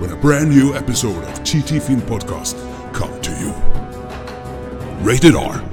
[0.00, 2.56] when a brand new episode of TT Film Podcast
[2.92, 3.52] come to you.
[5.04, 5.72] Rated R.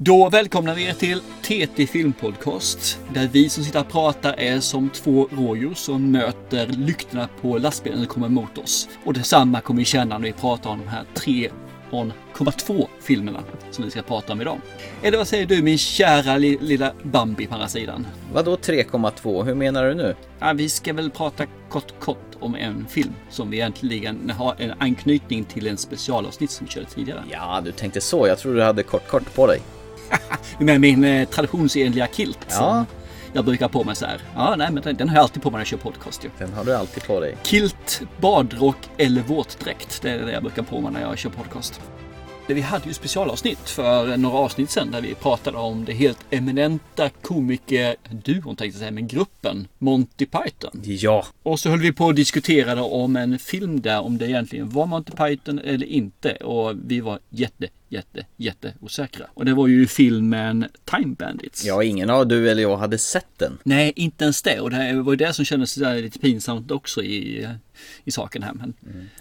[0.00, 3.00] Då välkomnar vi er till TT Filmpodcast.
[3.14, 7.98] Där vi som sitter och pratar är som två rådjur som möter lyktorna på lastbilen
[7.98, 8.88] som kommer mot oss.
[9.04, 11.50] Och detsamma kommer vi känna när vi pratar om de här tre
[11.90, 14.60] 3,2 filmerna som vi ska prata om idag.
[15.02, 18.06] Eller vad säger du min kära li lilla Bambi på andra sidan?
[18.32, 19.44] Vadå 3,2?
[19.44, 20.16] Hur menar du nu?
[20.38, 24.72] Ja, vi ska väl prata kort kort om en film som vi egentligen har en
[24.78, 27.22] anknytning till en specialavsnitt som vi körde tidigare.
[27.30, 28.26] Ja, du tänkte så.
[28.26, 29.60] Jag tror du hade kort kort på dig.
[30.58, 32.46] Med min eh, traditionsenliga kilt.
[32.50, 32.84] Ja.
[33.32, 34.20] Jag brukar på mig så här.
[34.34, 36.30] Ja, nej, men den, den har jag alltid på mig när jag kör podcast ju.
[36.38, 37.36] Den har du alltid på dig.
[37.42, 40.02] Kilt, badrock eller våtdräkt.
[40.02, 41.80] Det är det jag brukar på mig när jag kör podcast.
[42.54, 47.08] Vi hade ju specialavsnitt för några avsnitt sedan där vi pratade om det helt eminenta
[47.22, 50.80] komiker-duon tänkte jag säga, men gruppen Monty Python.
[50.84, 54.70] Ja, Och så höll vi på och diskuterade om en film där, om det egentligen
[54.70, 56.32] var Monty Python eller inte.
[56.32, 59.26] Och vi var jätte, jätte, jätte osäkra.
[59.34, 61.64] Och det var ju filmen Time Bandits.
[61.64, 63.58] ja, ingen av du eller jag hade sett den.
[63.62, 64.60] Nej, inte ens det.
[64.60, 67.48] Och det var ju det som kändes lite pinsamt också i,
[68.04, 68.52] i saken här.
[68.52, 68.74] Men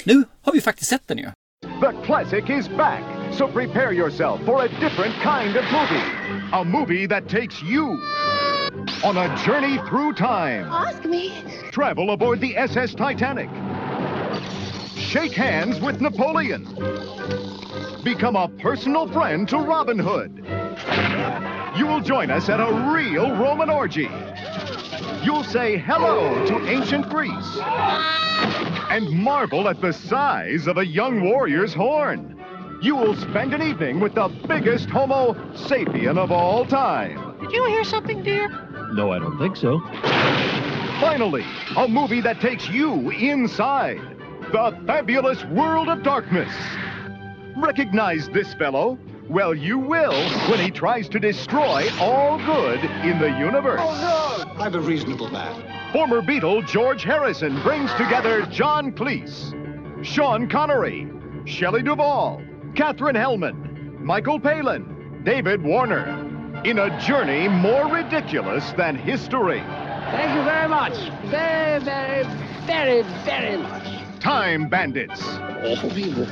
[0.04, 1.26] nu har vi faktiskt sett den ju.
[1.82, 6.50] The classic is back, so prepare yourself for a different kind of movie.
[6.54, 8.02] A movie that takes you
[9.04, 10.66] on a journey through time.
[10.66, 11.44] Ask me.
[11.72, 13.50] Travel aboard the SS Titanic.
[14.96, 16.66] Shake hands with Napoleon.
[18.04, 20.44] Become a personal friend to Robin Hood.
[21.78, 24.10] You will join us at a real Roman orgy.
[25.24, 27.58] You'll say hello to ancient Greece
[28.90, 32.37] and marvel at the size of a young warrior's horn.
[32.80, 37.38] You will spend an evening with the biggest Homo sapien of all time.
[37.40, 38.50] Did you hear something, dear?
[38.94, 39.80] No, I don't think so.
[41.00, 41.44] Finally,
[41.76, 44.00] a movie that takes you inside
[44.52, 46.54] the fabulous world of darkness.
[47.58, 49.00] Recognize this fellow?
[49.28, 50.14] Well, you will
[50.50, 53.82] when he tries to destroy all good in the universe.
[53.84, 54.64] Oh, no!
[54.64, 55.64] I'm a reasonable man.
[55.92, 61.10] Former Beatle George Harrison brings together John Cleese, Sean Connery,
[61.46, 62.42] Shelley Duvall,
[62.78, 69.62] Katherine Hellman, Michael Palin, David Warner, in a journey more ridiculous than history.
[70.12, 70.94] Thank you very much.
[71.26, 72.24] Very, very,
[72.68, 74.20] very, very much.
[74.20, 75.20] Time Bandits.
[75.64, 76.28] Awful people.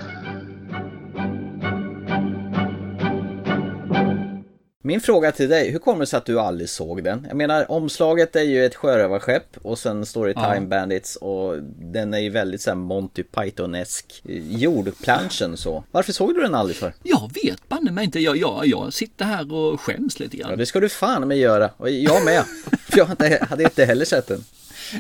[4.86, 7.26] Min fråga till dig, hur kommer det sig att du aldrig såg den?
[7.28, 10.54] Jag menar, omslaget är ju ett sjörövarskepp och sen står det Ja.
[10.54, 15.84] Time Bandits och den är ju väldigt såhär Monty Python-esk jordplanschen så.
[15.92, 16.94] Varför såg du den aldrig för?
[17.04, 18.20] Jag vet banne mig inte.
[18.20, 20.58] Jag, jag, jag sitter här och skäms lite Ja, grann.
[20.58, 21.70] det ska du fan med göra.
[21.78, 22.44] Och jag med.
[22.90, 23.06] För jag
[23.50, 24.44] hade inte heller sett den.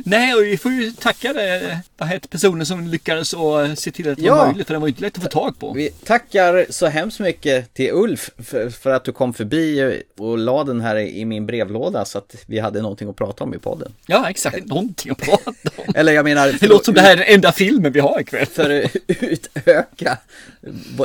[0.04, 4.10] Nej, och vi får ju tacka det, vad heter personen som lyckades och se till
[4.10, 4.36] att det Ja.
[4.36, 4.68] var möjligt.
[4.68, 5.74] För den var ju inte lätt att få tag på.
[5.74, 10.64] Vi tackar så hemskt mycket till Ulf för, för att du kom förbi och la
[10.64, 13.92] den här i min brevlåda så att vi hade någonting att prata om i podden.
[14.08, 14.66] Ja, exakt.
[14.66, 15.56] Någonting att prata om.
[15.96, 16.56] Eller jag menar...
[16.60, 18.46] Det låter som det här är den enda filmen vi har ikväll.
[18.46, 20.18] För att utöka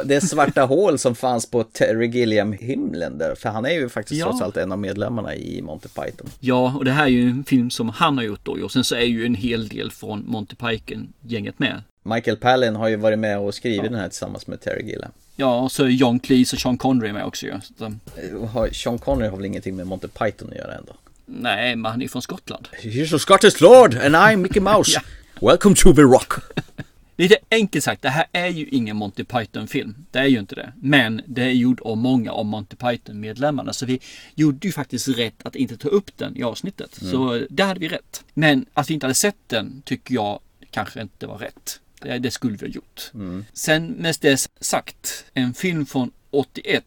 [0.05, 3.35] det svarta hål som fanns på Terry Gilliam-himlen där.
[3.35, 4.27] För han är ju faktiskt Ja.
[4.27, 6.31] trots allt en av medlemmarna i Monty Python.
[6.41, 8.59] Ja, och det här är ju en film som han har gjort då.
[8.71, 11.83] Och sen så är ju en hel del från Monty Python-gänget med.
[12.03, 15.11] Michael Palin har ju varit med och skrivit den här tillsammans med Terry Gilliam.
[15.37, 17.53] Ja, och så är John Cleese och Sean Connery med också ju.
[17.53, 20.93] Att, Eh, Sean Connery har väl ingenting med Monty Python att göra ändå?
[21.27, 22.69] nej, men han är ju från Skottland.
[22.83, 25.01] Here's a Scottish Lord and I'm Mickey Mouse.
[25.41, 26.33] Welcome to the Rock.
[27.21, 29.95] Lite enkelt sagt, det här är ju ingen Monty Python-film.
[30.11, 30.73] Det är ju inte det.
[30.77, 33.73] Men det är gjord av många av Monty Python-medlemmarna.
[33.73, 34.01] Så vi
[34.35, 36.95] gjorde ju faktiskt rätt att inte ta upp den i avsnittet.
[36.95, 38.25] Så där hade vi rätt.
[38.35, 40.41] Men att vi inte hade sett den tycker jag
[40.71, 41.81] kanske inte var rätt.
[42.01, 43.11] Det, det skulle vi ha gjort.
[43.53, 46.85] Sen med det sagt, en film från 81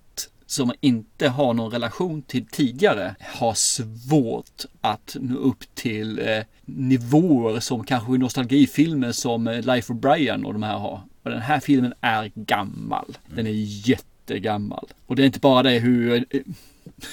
[0.54, 7.60] som inte har någon relation till tidigare har svårt att nå upp till eh, nivåer
[7.60, 11.02] som kanske nostalgifilmer som eh, Life of Brian och de här har.
[11.24, 13.18] Och den här filmen är gammal.
[13.36, 14.88] Den är jättegammal.
[15.06, 16.42] Och det är inte bara det hur, eh,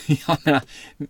[0.26, 0.62] jag menar,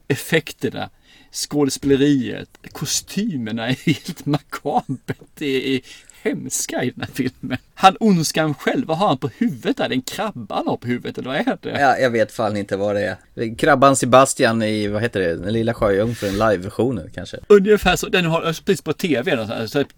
[0.08, 0.90] effekterna.
[1.32, 5.28] skådespeleriet, kostymerna är helt makabert.
[5.34, 5.80] Det är
[6.22, 7.58] hemska i den här filmen.
[7.80, 9.88] Han ondskan själv, vad har han på huvudet där?
[9.88, 11.80] Det är en krabba han har på huvudet eller vad är det?
[11.80, 13.56] Ja, jag vet fan inte vad det är.
[13.56, 17.36] Krabban Sebastian i, vad heter det, den lilla sjöjungfrun, live-versionen kanske.
[17.46, 19.46] Ungefär så, den har precis på tv,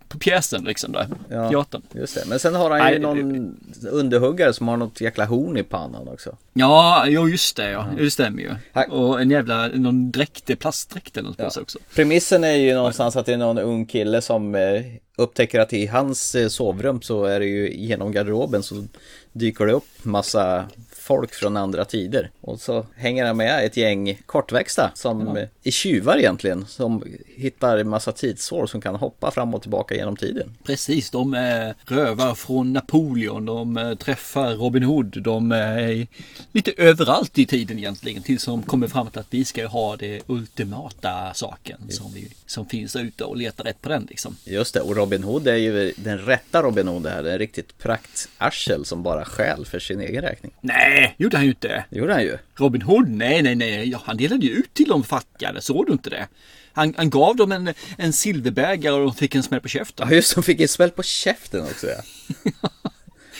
[0.08, 1.50] på pjäsen liksom där, Ja.
[1.50, 1.82] teatern.
[1.94, 3.56] Just det, men sen har han ju Nej, någon
[3.90, 6.36] underhuggare som har något jäkla horn i pannan också.
[6.52, 8.50] Ja, jo just det ja, det stämmer ju.
[8.72, 11.78] Här- Och en jävla, någon dräkt, plastdräkt eller något på sig också.
[11.94, 14.82] Premissen är ju någonstans att det är någon ung kille som eh,
[15.16, 18.84] upptäcker att i hans eh, sovrum så är det ju genom garderoben så
[19.32, 20.68] dyker det upp massa
[21.02, 22.30] folk från andra tider.
[22.40, 26.66] Och så hänger han med ett gäng kortväxta som eh, är tjuvar egentligen.
[26.66, 27.04] Som
[27.36, 30.54] hittar massa tidssår som kan hoppa fram och tillbaka genom tiden.
[30.64, 36.06] Precis, de är rövar från Napoleon, de eh, träffar Robin Hood, de är
[36.52, 38.22] lite överallt i tiden egentligen.
[38.22, 42.66] Tills de kommer fram till att vi ska ha det ultimata saken som, vi, som
[42.66, 44.36] finns där ute och letar rätt på den liksom.
[44.44, 47.22] Just det, och Robin Hood är ju den rätta Robin Hood det här.
[47.22, 50.52] Det är en riktigt praktarsel som bara skäl för sin egen räkning.
[50.60, 51.84] Nej, gjorde han ju inte.
[51.90, 52.38] Det gjorde han ju.
[52.56, 55.92] Robin Hood, nej, nej, nej, ja, han delade ju ut till de fattiga, såg du
[55.92, 56.28] inte det?
[56.72, 60.08] Han, han gav dem en, en silverbägare och de fick en smäll på käften.
[60.10, 62.02] Ja just de fick en smäll på käften också ja.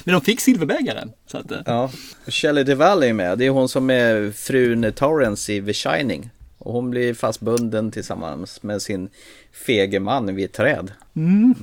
[0.04, 1.12] Men de fick silverbägaren.
[1.26, 1.90] Så att, eh, Ja,
[2.26, 3.38] Shelley Duvall är med.
[3.38, 6.31] Det är hon som är frun Torrance i The Shining.
[6.58, 9.08] Och hon blir fastbunden tillsammans med sin
[9.52, 10.93] fege man vid ett träd.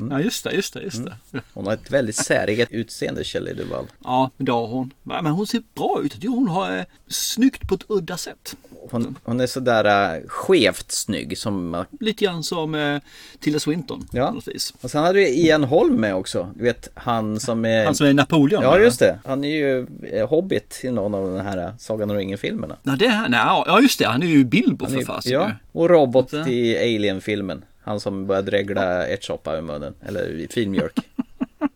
[0.09, 1.41] ja, just det, just det, just det.
[1.53, 3.85] Hon har ett väldigt säreget utseende, Shelley Duvall.
[4.03, 4.93] Ja, det har hon.
[5.03, 6.23] Men hon ser bra ut.
[6.23, 8.55] Hon har eh, snyggt på ett udda sätt.
[8.91, 11.85] Hon, hon är sådär uh, skevt snygg som man...
[11.99, 13.01] Lite grann som eh,
[13.39, 14.07] Tilda Swinton.
[14.11, 14.35] Ja.
[14.81, 16.53] Och sen hade du Ian Holm med också.
[16.55, 17.85] Du vet, han som är...
[17.85, 18.63] Han som är Napoleon.
[18.63, 19.19] Ja, just det.
[19.25, 22.75] Han är ju eh, Hobbit i någon av de här uh, Sagan om ringen-filmerna.
[22.83, 23.31] Ja, det är han.
[23.31, 24.05] Ja, just det.
[24.05, 25.31] Han är ju Bilbo Han för är- fasen.
[25.31, 27.65] Ja, och Robot i Alien-filmen.
[27.81, 29.93] Han som börjar dregla ärtsoppa i munnen.
[30.05, 30.95] Eller filmjölk.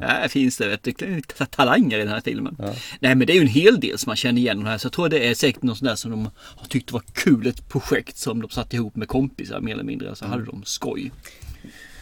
[0.00, 2.56] Ja, finns det vet du, ta- talanger i den här filmen.
[3.00, 4.78] Nej men det är ju en hel del som man känner igen här.
[4.78, 7.46] Så jag tror det är säkert något sånt där som de har tyckt var kul.
[7.46, 10.16] Ett projekt som de satte ihop med kompisar mer eller mindre.
[10.16, 11.12] Så hade de skoj.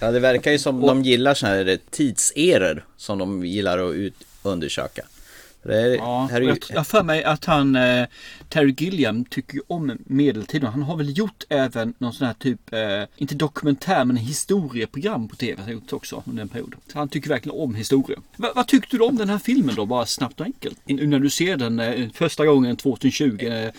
[0.00, 4.14] Ja, det verkar ju som de gillar sådana här tidseror som de gillar att ut
[4.42, 5.02] undersöka.
[5.62, 8.06] Det är, Ja, här är och ju, jag, jag för mig att han, eh,
[8.48, 10.68] Terry Gilliam, tycker ju om medeltiden.
[10.68, 15.36] Han har väl gjort även någon sån här typ, eh, inte dokumentär men historieprogram på
[15.36, 15.54] tv.
[15.56, 16.74] Han har gjort också under en period.
[16.92, 18.18] Så han tycker verkligen om historia.
[18.36, 19.86] Va, vad tyckte du om den här filmen då?
[19.86, 20.78] Bara snabbt och enkelt.
[20.86, 23.70] In, när du ser den eh, första gången 2020, eh,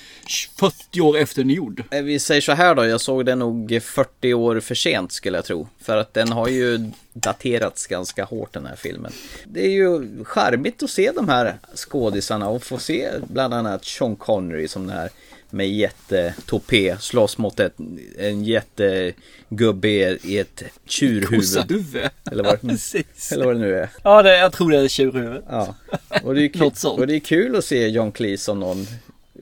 [0.59, 1.83] 40 år efter den är gjord.
[1.91, 5.37] Eh, vi säger så här då, jag såg den nog 40 år för sent skulle
[5.37, 5.67] jag tro.
[5.79, 9.11] För att den har ju daterats ganska hårt den här filmen.
[9.45, 14.15] Det är ju charmigt att se de här skådisarna och få se bland annat Sean
[14.15, 15.09] Connery som den här
[15.49, 17.73] med jättetopé slåss mot ett,
[18.19, 19.89] en jättegubbe
[20.23, 21.39] i ett tjurhuvud.
[21.39, 22.09] Kossahuvud.
[22.31, 23.31] Eller vad- Precis.
[23.31, 23.89] Eller vad det nu är.
[24.03, 25.41] Ja, det, jag tror det är tjurhuvud.
[25.49, 25.75] Ja,
[26.23, 28.85] och det, är kul, och det är kul att se John Cleese som någon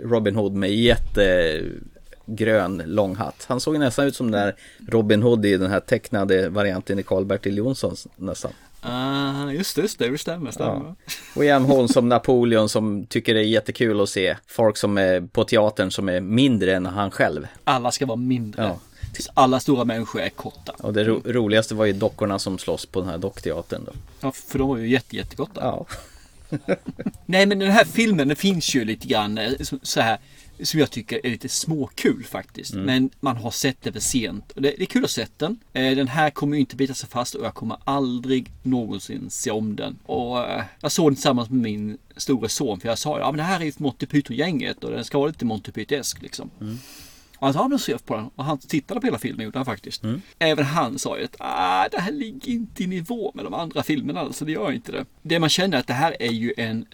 [0.03, 0.71] Robin Hood med
[2.25, 3.45] jättegrön lång hatt.
[3.47, 4.55] Han såg nästan ut som den där
[4.91, 8.51] Robin Hood i den här tecknade varianten i Karl-Bertil Jonssons nästan.
[8.87, 10.73] Ah, just det, just det, stämmer, stämmer.
[10.85, 10.95] Ja.
[11.35, 15.21] Och Ian Holm som Napoleon som tycker det är jättekul att se folk som är
[15.21, 17.47] på teatern som är mindre än han själv.
[17.63, 18.63] Alla ska vara mindre.
[18.63, 18.77] Ja.
[19.13, 20.71] Tills alla stora människor är korta.
[20.79, 23.91] Och det ro- roligaste var ju dockorna som slåss på den här dockteatern då.
[24.21, 25.61] Ja, för de var ju jätte, jättekorta.
[25.61, 25.85] Ja.
[27.25, 30.17] Nej men den här filmen den finns ju lite grann eh, så här
[30.63, 32.73] som jag tycker är lite småkul faktiskt.
[32.85, 34.51] Men man har sett det för sent.
[34.51, 35.59] Och Det, det är kul att ha sett den.
[35.73, 39.51] Eh, Den här kommer ju inte bita sig fast och jag kommer aldrig någonsin se
[39.51, 39.97] om den.
[40.05, 43.37] Och eh, jag såg den tillsammans med min store son för jag sa ja men
[43.37, 46.49] det här är ju Monty Python-gänget och den ska vara lite Monty Python-esk liksom.
[47.37, 48.29] Och han så jag på den.
[48.35, 50.01] Och han tittade på hela filmen gjorde han faktiskt.
[50.39, 53.83] Även han sa ju att ah, det här ligger inte i nivå med de andra
[53.83, 54.19] filmerna.
[54.19, 55.05] Alltså det gör inte det.
[55.21, 56.85] Det man känner att det här är ju en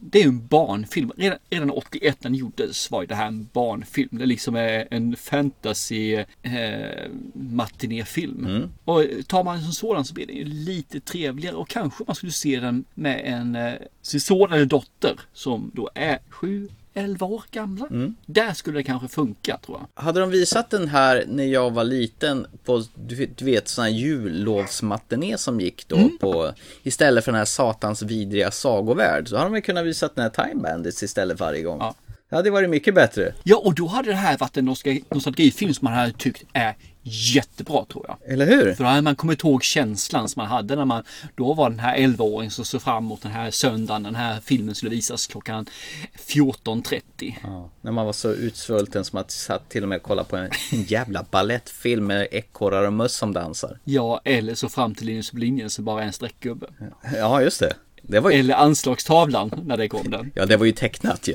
[0.00, 1.12] det är en barnfilm.
[1.16, 4.18] Redan, redan 81 när den gjordes var ju det här en barnfilm.
[4.18, 8.70] Det liksom är en fantasy eh, matinéfilm.
[8.84, 12.16] Och tar man en som sådan så blir den ju lite trevligare och kanske man
[12.16, 17.26] skulle se den med en eh, sin son eller dotter som då är 7 11
[17.26, 17.86] år gamla.
[18.26, 20.02] Där skulle det kanske funka tror jag.
[20.02, 25.38] Hade de visat den här när jag var liten på, du vet- sån här jullovsmatiné
[25.38, 26.18] som gick då Mm.
[26.18, 26.52] på,
[26.82, 30.44] istället för den här satans vidriga sagovärld, så hade de väl kunnat visa den här
[30.44, 31.78] Time Bandits istället varje gång.
[31.80, 31.94] Ja.
[32.30, 33.34] Det hade varit mycket bättre.
[33.42, 36.76] Ja, och då hade det här varit en nostalgi- nostalgifilm som man hade tyckt är
[37.10, 38.32] jättebra tror jag.
[38.32, 38.74] Eller hur?
[38.74, 41.02] För då hade man kommit ihåg känslan som man hade när man
[41.34, 44.02] då var den här 11-åringen som såg fram emot den här söndagen.
[44.02, 45.66] Den här filmen skulle visas klockan
[46.26, 47.34] 14.30.
[47.42, 50.36] Ja, när man var så utsvulten som att satt till och med och kollade på
[50.36, 53.78] en, en jävla ballettfilm med ekorrar och möss som dansar.
[53.84, 56.66] Ja, eller så fram till Linus på linjen så bara en streckgubbe.
[57.14, 57.74] Ja, just det.
[58.02, 60.32] Det var ju, Eller anslagstavlan när det kom den.
[60.34, 61.34] ja, det var ju tecknat ju.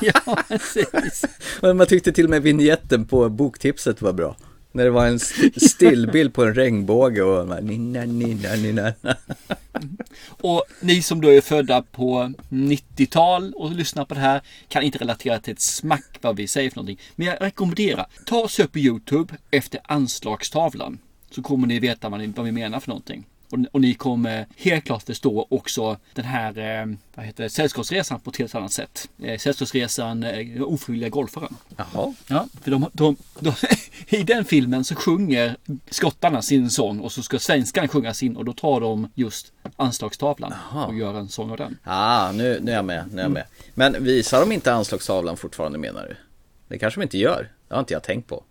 [0.02, 1.24] ja, precis.
[1.62, 4.36] Man tyckte till och med vignetten på boktipset var bra.
[4.72, 5.18] När det var en
[5.56, 8.92] stillbild på en regnbåge och man nina, nina, nina.
[10.26, 14.98] Och ni som då är födda på 90-tal och lyssnar på det här kan inte
[14.98, 16.98] relatera till ett smack vad vi säger för någonting.
[17.16, 20.98] Men jag rekommenderar, ta och sök på YouTube efter anslagstavlan.
[21.30, 23.26] Så kommer ni veta vad, ni, vad vi menar för någonting.
[23.50, 28.20] Och, och ni kommer helt klart förstå också den här eh, vad heter det, Sällskapsresan
[28.20, 29.08] på ett helt annat sätt.
[29.22, 31.56] Eh, sällskapsresan eh, Ofrivilliga golfaren.
[31.76, 32.14] Jaha.
[32.26, 33.52] Ja, för de, de, de,
[34.16, 35.56] i den filmen så sjunger
[35.90, 40.54] skottarna sin sång och så ska svenskan sjunga sin och då tar de just anslagstavlan
[40.88, 41.78] och gör en sång av den.
[41.84, 43.44] Ah, nu, nu är jag med, nu är jag med.
[43.74, 46.16] Men visar de inte anslagstavlan fortfarande menar du?
[46.68, 47.48] Det kanske de inte gör.
[47.68, 48.42] Det har inte jag tänkt på.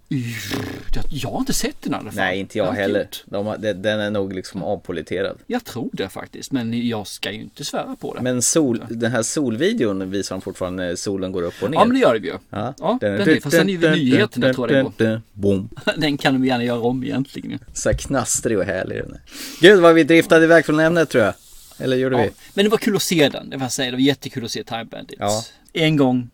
[0.96, 2.16] Jag, jag har inte sett den i alla fall.
[2.16, 3.08] Nej, inte jag heller.
[3.26, 5.38] De, har- den är nog liksom avpoliterad.
[5.48, 8.22] Jag tror det faktiskt, men jag ska ju inte svära på det.
[8.22, 11.78] Men sol, den här solvideon visar de fortfarande när solen går upp och ner.
[11.78, 12.34] Ja, men det gör det ju.
[12.50, 15.22] Ja, Ja, den är, fast den är ju vid nyheterna tror jag det.
[15.34, 15.70] Boom.
[15.98, 17.60] Den kan de gärna göra om egentligen.
[17.74, 19.22] Så här knastrig och härlig den är.
[19.62, 21.34] Gud vad vi driftade iväg från ämnet tror jag.
[21.80, 22.24] Eller gjorde Ja.
[22.24, 22.30] vi?
[22.54, 23.92] Men det var kul att se den, det var jag säga.
[23.92, 25.20] Det var jättekul att se Time Bandits.
[25.20, 25.44] Ja.
[25.74, 26.30] En gång,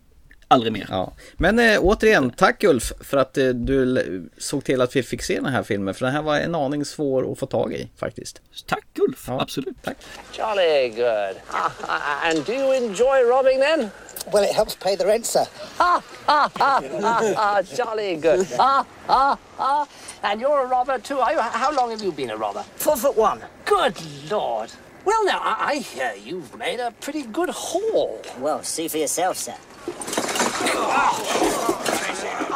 [0.48, 0.86] aldrig mer.
[0.90, 1.12] Ja.
[1.36, 5.34] Men eh, återigen, tack Ulf för att eh, du såg till att vi fick se
[5.34, 5.94] den här filmen.
[5.94, 8.40] För den här var en aning svår att få tag i faktiskt.
[8.66, 9.40] Tack Ulf, Ja.
[9.42, 9.82] absolut.
[9.82, 9.96] Tack.
[10.38, 11.36] Jolly good.
[12.24, 13.90] And do you enjoy robbing then?
[14.32, 15.44] Well, it helps pay the rent, sir.
[15.78, 18.46] Ha, ha, ha, ha, ha, jolly good.
[18.58, 19.86] Ha, ha, ha.
[20.22, 21.40] And you're a robber too, are you?
[21.40, 22.64] How long have you been a robber?
[22.76, 23.40] Four foot one.
[23.66, 23.94] Good
[24.30, 24.70] Lord.
[25.04, 28.22] Well, now, I, I hear you've made a pretty good haul.
[28.38, 29.54] Well, see for yourself, sir.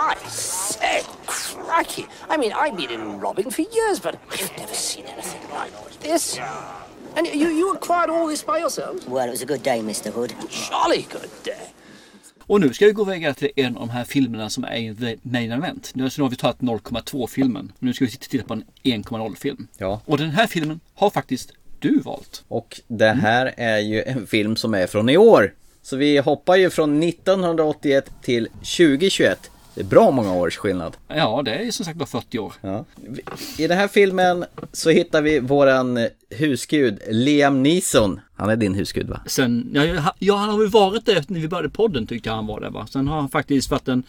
[0.00, 2.06] I say, cracky.
[2.30, 6.38] I mean, I've been in robbing for years, but I've never seen anything like this.
[7.16, 9.06] And you, you acquired all this by yourselves?
[9.06, 10.10] Well, it was a good day, Mr.
[10.10, 10.34] Hood.
[10.50, 11.74] Jolly good day.
[12.46, 14.94] Och nu ska vi gå vidare till en av de här filmerna som är i
[14.94, 15.90] the main event.
[15.94, 17.72] Nu har vi tagit 0,2 filmen.
[17.78, 19.68] Nu ska vi titta på en 1,0 film.
[19.78, 20.00] Ja.
[20.04, 22.44] Och den här filmen har faktiskt du valt.
[22.48, 25.54] Och det här är ju en film som är från i år.
[25.82, 29.50] Så vi hoppar ju från 1981 till 2021.
[29.78, 30.96] Det är bra många års skillnad.
[31.08, 32.52] Ja, det är som sagt bara 40 år.
[32.60, 32.84] Ja.
[33.58, 38.20] I den här filmen så hittar vi våran husgud Liam Neeson.
[38.36, 39.20] Han är din husgud va?
[39.26, 42.46] Sen, ja, ja, han har väl varit det när vi började podden tyckte jag han
[42.46, 42.86] var det va.
[42.86, 44.02] Sen har han faktiskt varit en,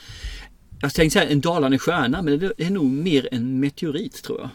[0.81, 4.49] jag tänkte säga en dalande stjärna, men det är nog mer en meteorit tror jag.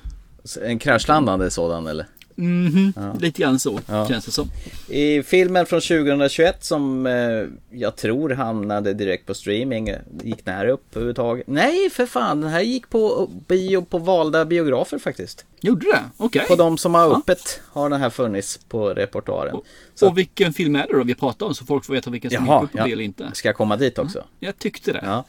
[0.70, 2.06] En kraschlandande sådan eller?
[2.36, 4.50] Mhm, lite grann så känns det som.
[4.88, 9.90] I filmen från 2021 som eh, jag tror hamnade direkt på streaming.
[10.22, 11.46] Gick den här upp överhuvudtaget?
[11.46, 15.44] Nej för fan, den här gick på bio på valda biografer faktiskt.
[15.60, 16.02] Gjorde det?
[16.16, 16.44] Okej.
[16.48, 19.56] På de som har öppet har den här funnits på repertoaren.
[19.94, 22.30] Så, Och vilken film är det då vi pratar om så folk får veta vilken
[22.30, 22.84] som gick jaha, upp på ja.
[22.84, 23.30] bio eller inte?
[23.32, 24.24] ska jag komma dit också?
[24.40, 25.02] Jag tyckte det.
[25.06, 25.24] Ja.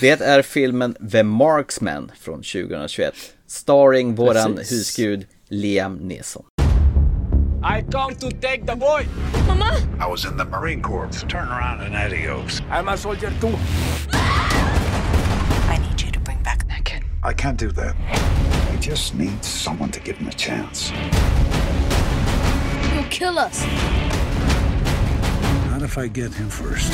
[0.00, 3.14] Det är filmen The Marksman från 2021.
[3.46, 4.78] Starring våran Precis.
[4.78, 6.44] husgud Liam Neeson.
[7.62, 9.06] I come to take the boy.
[9.46, 9.80] Mama?
[9.98, 11.10] I was in the Marine Corps.
[11.28, 12.60] Turn around and adios.
[12.70, 13.54] I'm a soldier too.
[14.12, 17.02] I need you to bring back that kid.
[17.22, 17.96] I can't do that.
[18.70, 20.92] He just need someone to give him a chance.
[22.94, 23.64] You'll kill us.
[25.70, 26.92] Not if I get him first.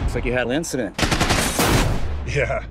[0.00, 0.94] Looks like you had an incident.
[2.26, 2.64] Yeah.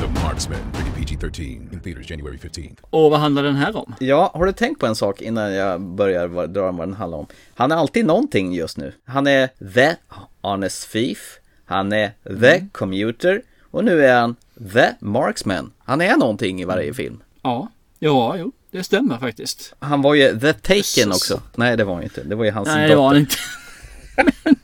[0.00, 2.76] The Marksman, rated PG-13, in theaters January 15th.
[2.90, 3.94] Och vad handlar den här om?
[3.98, 7.18] Ja, har du tänkt på en sak innan jag börjar dra om vad den handlar
[7.18, 7.26] om?
[7.54, 8.92] Han är alltid någonting just nu.
[9.04, 9.94] Han är the
[10.40, 14.36] honest thief, han är the commuter och nu är han
[14.72, 15.72] the marksman.
[15.78, 17.22] Han är någonting i varje film.
[17.42, 19.74] Ja, ja, jo, det stämmer faktiskt.
[19.78, 21.40] Han var ju the taken också.
[21.54, 22.22] Nej, det var han inte.
[22.24, 23.20] Det var ju hans Nej, det var han dotter.
[23.20, 24.58] inte.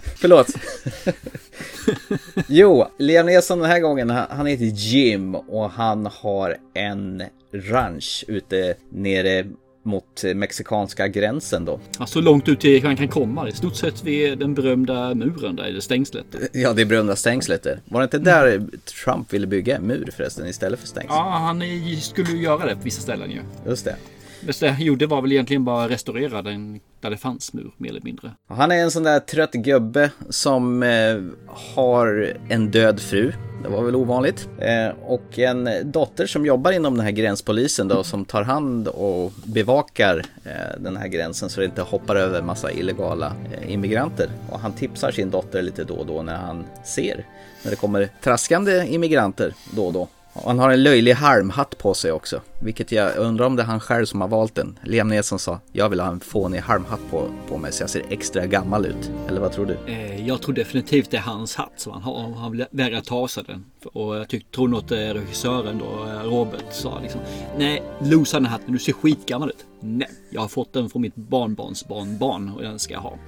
[0.16, 0.46] Förlåt.
[2.48, 8.74] jo, Liam Neeson den här gången, han, heter Jim och han har en ranch ute
[8.90, 9.44] nere
[9.82, 11.80] mot mexikanska gränsen då.
[11.98, 13.48] Ja, så långt ut till han kan komma.
[13.48, 16.26] I stort sett vid den berömda muren där, eller stängslet.
[16.52, 17.80] Ja, det berömda stängslet där.
[17.84, 18.66] Var det inte där
[19.04, 21.16] Trump ville bygga en mur förresten istället för stängsel?
[21.16, 21.62] Ja, han
[22.00, 23.40] skulle ju göra det på vissa ställen ju.
[23.66, 23.96] Just det.
[24.40, 28.00] Det jag gjorde var väl egentligen bara restaurera den där det fanns mur mer eller
[28.00, 28.30] mindre.
[28.48, 33.32] Han är en sån där trött gubbe som eh, har en död fru.
[33.62, 34.48] Det var väl ovanligt.
[34.58, 39.32] Eh, och en dotter som jobbar inom den här gränspolisen då som tar hand och
[39.44, 44.30] bevakar eh, den här gränsen så det inte hoppar över massa illegala eh, immigranter.
[44.50, 47.24] Och han tipsar sin dotter lite då och då när han ser
[47.62, 50.08] när det kommer traskande immigranter då och då.
[50.32, 53.66] Och Han har en löjlig halmhatt på sig också, vilket jag undrar om det är
[53.66, 54.78] han själv som har valt den.
[54.82, 58.02] Liam Neeson sa, jag vill ha en fånig halmhatt på, på mig så jag ser
[58.10, 59.10] extra gammal ut.
[59.28, 59.92] Eller vad tror du?
[59.92, 62.34] Eh, jag tror definitivt det är hans hatt som han har.
[62.34, 63.64] Han vägrar ta av sig den.
[63.84, 67.20] Och jag tyck, tror nog att regissören då, eh, Robert, sa liksom
[67.58, 68.72] Nej, losa den här hatten.
[68.72, 69.66] Du ser skitgammal ut.
[69.80, 73.18] Nej, jag har fått den från mitt barnbarns barnbarn och den ska jag ha.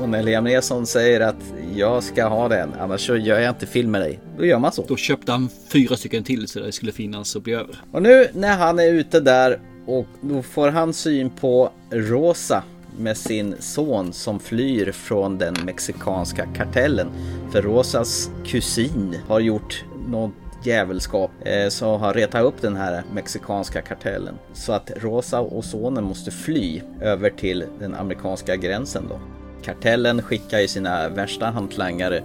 [0.00, 3.66] Och när Liam Neeson säger att jag ska ha den, annars så gör jag inte
[3.66, 4.18] film med dig.
[4.38, 4.84] Då gör man så.
[4.88, 7.82] Då köpte han fyra stycken till så det skulle finnas och bli över.
[7.92, 12.62] Och nu när han är ute där och då får han syn på Rosa
[12.98, 17.08] med sin son som flyr från den mexikanska kartellen.
[17.52, 23.82] För Rosas kusin har gjort något jävelskap eh, så har retat upp den här mexikanska
[23.82, 24.34] kartellen.
[24.52, 29.20] Så att Rosa och sonen måste fly över till den amerikanska gränsen då.
[29.62, 32.22] Kartellen skickar ju sina värsta hantlangare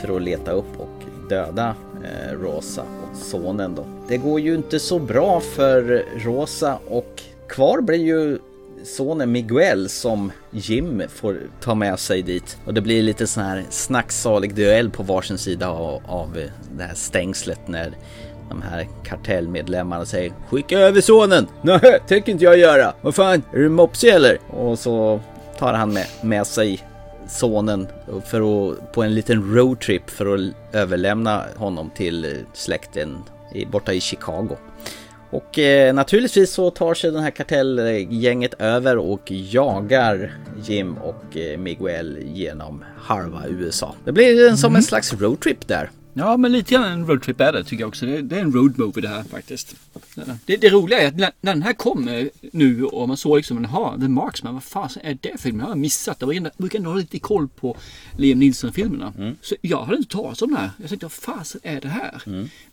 [0.00, 3.84] för att leta upp och döda eh, Rosa och sonen då.
[4.08, 8.38] Det går ju inte så bra för Rosa och kvar blir ju
[8.84, 12.58] sonen Miguel som Jim får ta med sig dit.
[12.64, 16.44] Och det blir lite sån här snacksalig duell på varsin sida av, av
[16.76, 17.92] det här stängslet när
[18.48, 21.46] de här kartellmedlemmarna säger Skicka över sonen!
[21.62, 22.92] Nej, tänker inte jag göra.
[23.00, 24.38] Vad fan, är du mopsig eller?
[24.50, 25.20] Och så
[25.58, 26.88] tar han med, med sig
[27.28, 27.88] sonen
[28.24, 30.40] för att, på en liten roadtrip för att
[30.72, 33.16] överlämna honom till släkten
[33.70, 34.56] borta i Chicago.
[35.30, 41.58] Och eh, naturligtvis så tar sig den här kartellgänget över och jagar Jim och eh,
[41.58, 43.94] Miguel genom halva USA.
[44.04, 45.90] Det blir en, som en slags roadtrip där.
[46.18, 48.06] Ja, men lite grann en roadtrip är det tycker jag också.
[48.06, 49.76] Det, det är en road movie det här faktiskt.
[50.46, 53.64] Det, det roliga är att när, när den här kommer nu och man såg liksom,
[53.64, 55.60] jaha, The Marksman, vad fan är det filmen?
[55.60, 56.16] Jag har missat.
[56.20, 57.76] Jag brukar, ändå ha lite koll på
[58.16, 59.12] Liam Neeson-filmerna.
[59.42, 60.70] Så jag hade inte talat om den här.
[60.80, 62.22] Jag tänkte, vad fasen är det här?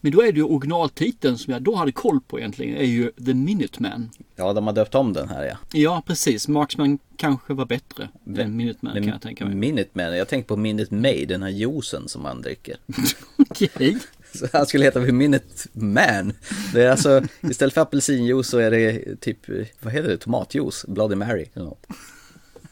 [0.01, 3.11] Men då är det ju originaltiteln som jag då hade koll på egentligen, är ju
[3.25, 4.09] The Minuteman.
[4.35, 5.57] Ja, de har döpt om den här ja.
[5.73, 6.47] Ja, precis.
[6.47, 9.55] Marksman kanske var bättre än Minuteman kan jag tänka mig.
[9.55, 12.77] Minuteman, jag tänkte på Minute Maid, den här juicen som han dricker.
[13.37, 13.97] Okej.
[14.33, 16.33] Så han skulle heta Minute Man.
[16.73, 19.39] Det är alltså, istället för apelsinjuice så är det typ,
[19.79, 21.87] vad heter det, tomatjuice, Bloody Mary eller något.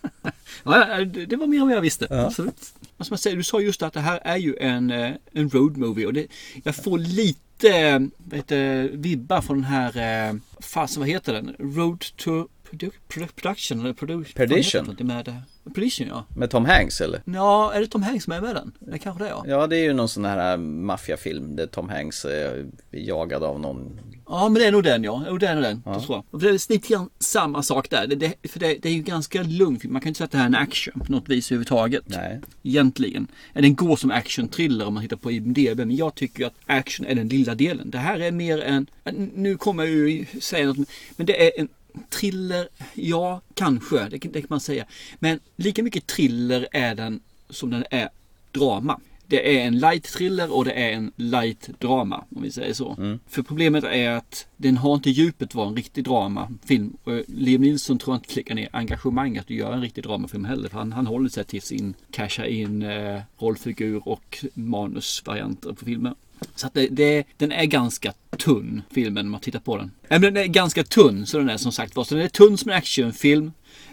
[0.65, 2.07] Ja, ja, det var mer än vad jag visste.
[2.09, 2.73] Absolut.
[2.97, 5.49] Vad ska man säga, du sa just att det här är ju en, eh, en
[5.49, 6.27] road movie och det,
[6.63, 11.55] jag får lite eh, vad heter, vibbar från den här, eh, fasen vad heter den?
[11.59, 14.95] Road to produ- produ- Production eller produ- Perdition.
[14.99, 15.35] med, eh,
[15.75, 16.25] Perdition ja.
[16.37, 17.21] Med Tom Hanks eller?
[17.25, 18.71] Ja, är det Tom Hanks är med den?
[18.79, 19.43] Det kanske det är ja.
[19.47, 23.99] Ja, det är ju någon sån här maffiafilm där Tom Hanks är jagad av någon.
[24.33, 25.37] Ja men det är nog den ja.
[25.39, 25.83] Det är nog den.
[25.85, 26.23] Det tror jag.
[26.31, 28.07] Och Det är lite grann samma sak där.
[28.07, 29.93] Det, det, för det, det är ju ganska lugn film.
[29.93, 32.03] Man kan inte säga att det här är en action på något vis överhuvudtaget.
[32.05, 32.41] Nej.
[32.63, 33.27] Egentligen.
[33.53, 35.77] Den går som action-thriller om man tittar på IMDB.
[35.77, 37.89] Men jag tycker ju att action är den lilla delen.
[37.89, 38.87] Det här är mer en...
[39.35, 40.89] Nu kommer jag ju säga något.
[41.15, 41.67] Men det är en
[42.09, 42.67] thriller.
[42.93, 43.97] Ja, kanske.
[44.09, 44.85] Det, det kan man säga.
[45.19, 47.19] Men lika mycket thriller är den
[47.49, 48.09] som den är
[48.51, 48.99] drama.
[49.33, 53.17] Det är en light thriller och det är en light drama om vi säger så.
[53.27, 56.97] För problemet är att den har inte djupet vara en riktig dramafilm.
[57.27, 60.69] Liam Nilsson tror inte klickar ner engagemang att göra en riktig dramafilm heller.
[60.69, 66.13] För han, han håller sig till sin casha in eh, rollfigur och manusvarianter på filmer.
[66.55, 69.91] Så att det, det, den är ganska tunn filmen om man tittar på den.
[70.07, 72.03] Men den är ganska tunn så den är som sagt var.
[72.03, 73.51] Så den är tunn som en actionfilm.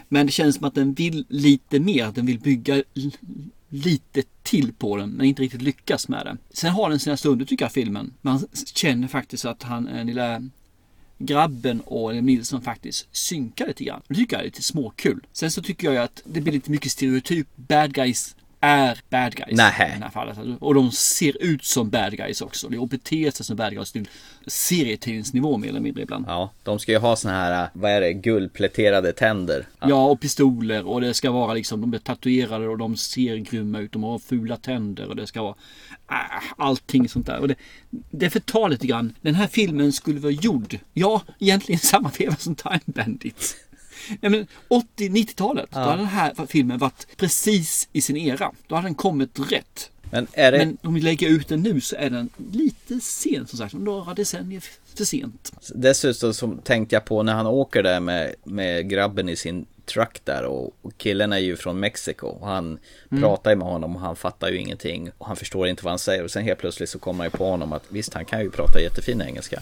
[0.09, 2.05] Men det känns som att den vill lite mer.
[2.05, 2.83] Att den vill bygga
[3.69, 6.37] lite till på den men inte riktigt lyckas med det.
[6.53, 8.13] Sen har den sina stunder tycker jag filmen.
[8.21, 10.41] Man känner faktiskt att han, den lilla
[11.17, 14.01] grabben och Liam Nilsson faktiskt synkar lite grann.
[14.07, 15.27] Det tycker jag är lite småkul.
[15.31, 17.47] Sen så tycker jag ju att det blir lite mycket stereotyp.
[17.55, 20.37] Bad guys är bad guys i det här fallet.
[20.59, 22.79] Och de ser ut som bad guys också.
[22.79, 24.07] Och beter sig som bad guys till
[24.47, 26.25] serietidningsnivå mer eller mindre ibland.
[26.27, 29.67] Ja, de ska ju ha såna här, vad är det, guldpläterade tänder.
[29.79, 33.79] Ja, och pistoler och det ska vara liksom, de är tatuerade och de ser grymma
[33.79, 33.91] ut.
[33.91, 35.55] De har fula tänder och det ska vara
[36.11, 37.39] äh, allting sånt där.
[37.39, 37.55] Och det,
[38.09, 39.15] det förtar lite grann.
[39.21, 43.55] Den här filmen skulle vara gjord, ja, egentligen samma veva som Time Bandits.
[44.21, 44.47] Ja, men
[44.97, 48.51] 80-90-talet, då hade den här filmen varit precis i sin era.
[48.67, 49.91] Då hade den kommit rätt.
[50.11, 50.51] Men det...
[50.51, 53.73] Men om vi lägger ut den nu så är den lite sen som sagt.
[53.73, 54.63] Några decennier
[54.95, 55.51] för sent.
[55.75, 60.21] Dessutom så tänkte jag på när han åker där med, med grabben i sin truck
[60.25, 62.79] där och, och killen är ju från Mexiko och han
[63.11, 63.23] Mm.
[63.23, 65.99] pratar ju med honom och han fattar ju ingenting och han förstår inte vad han
[65.99, 68.41] säger och sen helt plötsligt så kommer han ju på honom att visst han kan
[68.41, 69.61] ju prata jättefin engelska.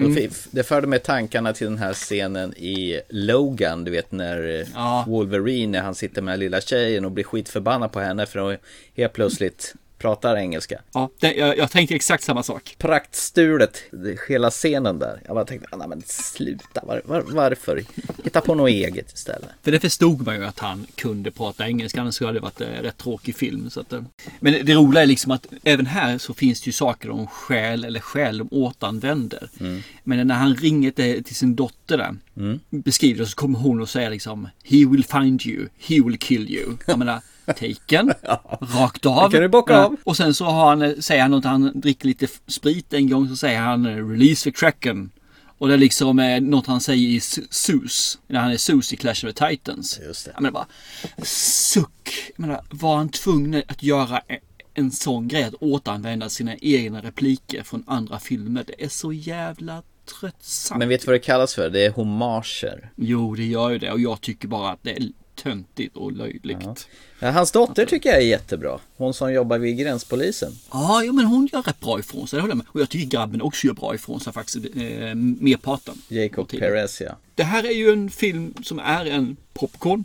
[0.00, 0.30] Mm.
[0.50, 5.04] Det förde mig tankarna till den här scenen i Logan, du vet när Ja.
[5.08, 8.60] Wolverine, när han sitter med den lilla tjejen och blir skitförbannad på henne för att
[8.96, 10.80] helt plötsligt pratar engelska.
[10.92, 12.74] Ja, det, jag, jag tänkte exakt samma sak.
[12.78, 13.82] praktstulet,
[14.28, 15.20] hela scenen där.
[15.26, 17.84] Jag bara tänkte, "Ah, nej men sluta, var, var, varför?
[18.24, 19.48] Hitta på något eget istället.
[19.62, 22.82] För det förstod man ju att han kunde prata engelska, annars skulle det varit en
[22.82, 23.70] rätt tråkig film.
[23.70, 24.02] Så att, eh,
[24.40, 27.26] men det, det roliga är liksom att även här så finns det ju saker de
[27.26, 29.48] stjäl eller stjäl de återanvänder.
[30.04, 32.16] Men när han ringer till, till sin dotter där,
[32.70, 36.50] beskriver det så kommer hon och säger liksom He will find you, he will kill
[36.50, 36.76] you.
[36.86, 37.20] Jag menar,
[37.52, 38.12] taken,
[38.60, 39.30] rakt av.
[39.30, 39.84] Det kan du bocka Ja.
[39.84, 39.96] av.
[40.04, 43.28] Och sen så har han, eh, säger han något, han dricker lite sprit en gång
[43.28, 45.10] så säger han eh, Release the Kraken.
[45.58, 48.92] Och det är liksom eh, något han säger i Su- Sus, när han är Sus
[48.92, 50.00] i Clash of the Titans.
[50.06, 50.30] Just det.
[50.34, 50.66] Jag menar bara,
[51.24, 52.32] suck.
[52.36, 54.38] Jag menar, var han tvungen att göra e-
[54.74, 58.64] en sån grej, att återanvända sina egna repliker från andra filmer?
[58.66, 59.82] Det är så jävla
[60.20, 60.78] tröttsamt.
[60.78, 61.70] Men vet du vad det kallas för?
[61.70, 62.90] Det är homager.
[62.96, 65.08] Jo, det gör ju det och jag tycker bara att det är
[65.42, 66.58] töntigt och löjligt.
[66.60, 66.74] Ja,
[67.18, 68.78] Ja, hans dotter tycker jag är jättebra.
[68.96, 70.52] Hon som jobbar vid gränspolisen.
[70.72, 72.66] ja, men hon gör rätt bra ifrån sig, det håller jag med.
[72.68, 75.94] Och jag tycker grabben också gör bra ifrån sig faktiskt, eh, merparten.
[76.08, 76.48] Jacob.
[76.48, 77.16] Perez ja.
[77.34, 80.04] Det här är ju en film som är en popcorn.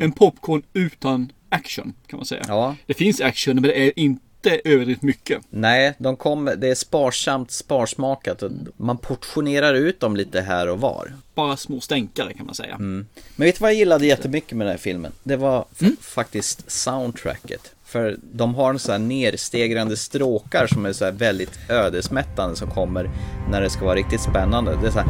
[0.00, 2.44] En popcorn utan action kan man säga.
[2.48, 2.76] Ja.
[2.86, 5.42] Det finns action men det är inte överdrivet mycket.
[5.50, 8.42] Nej, de kom, det är sparsamt, sparsmakat.
[8.42, 11.12] Och man portionerar ut dem lite här och var.
[11.34, 12.76] Bara små stänkare kan man säga.
[12.78, 13.06] Men
[13.36, 15.12] vet du vad jag gillade jättemycket med den här filmen?
[15.22, 17.72] Det var f- faktiskt soundtracket.
[17.84, 22.70] För de har en sån här nerstegrande stråkar som är så här väldigt ödesmättande som
[22.70, 23.10] kommer
[23.50, 24.78] när det ska vara riktigt spännande.
[24.82, 25.08] Det är så här...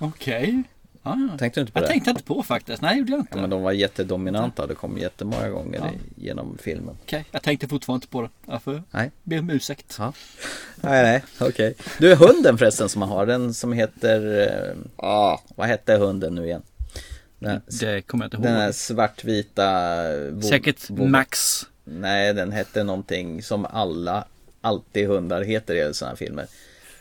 [0.00, 0.62] Okej.
[1.02, 1.38] Ja, ja.
[1.38, 1.88] Tänkte du inte på Jag det?
[1.88, 2.82] tänkte inte på faktiskt.
[2.82, 3.32] Nej, gjorde jag inte.
[3.34, 4.66] Ja, men de var jättedominanta.
[4.66, 6.96] Det kom jättemånga gånger i, genom filmen.
[7.02, 8.28] Okej, jag tänkte fortfarande inte på det.
[8.46, 9.10] Därför Nej.
[9.22, 9.96] ber om ursäkt.
[9.98, 10.12] Ja.
[10.76, 11.74] Nej, nej, okej.
[11.98, 14.40] Du, hunden förresten som man har, den som heter...
[14.70, 16.62] eh, ah, vad hette hunden nu igen?
[17.38, 18.44] Den, Det kommer jag inte ihåg.
[18.46, 19.66] den här svartvita...
[20.12, 21.62] eh, bo- Säkert bo- Max.
[21.84, 24.24] Nej, den hette någonting som alla,
[24.60, 26.46] alltid hundar heter i sådana här filmer.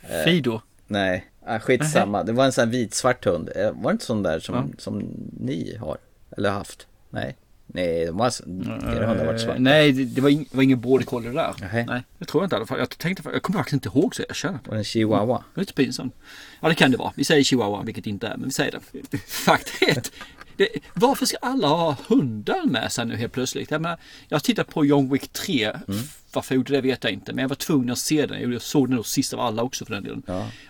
[0.01, 0.61] Eh, Fido.
[0.87, 2.23] Nej, ah, skitsamma.
[2.23, 3.49] Det var en sån här vitsvart hund.
[3.55, 4.63] Eh, Var det inte sån där som, Ja.
[4.77, 4.99] som
[5.39, 5.97] ni har?
[6.37, 6.87] Eller haft?
[7.09, 7.35] Nej.
[7.73, 9.55] Nej, de var, era hundar har varit svarta.
[9.55, 11.55] Eh, Nej, det, det var, ing, var ingen border collie där.
[11.73, 11.85] Nej.
[11.87, 12.79] Nej, det tror jag inte i alla fall.
[12.79, 14.59] Jag, tänkte, jag kommer faktiskt inte ihåg så jag känner.
[14.65, 15.43] Var det en chihuahua?
[15.53, 16.15] Det är lite pinsamt.
[16.61, 17.13] Ja, det kan det vara.
[17.15, 19.17] Vi säger chihuahua, vilket det inte är, men vi säger det.
[19.87, 20.11] Är att
[20.59, 23.71] det, varför ska alla ha hundar med sig nu helt plötsligt?
[23.71, 25.63] Jag, menar, jag har tittat på John Wick 3.
[25.65, 25.99] Mm.
[26.33, 28.51] Varför jag gjorde det vet jag inte, men jag var tvungen att se den.
[28.51, 30.23] Jag såg den nog sist av alla också för den delen.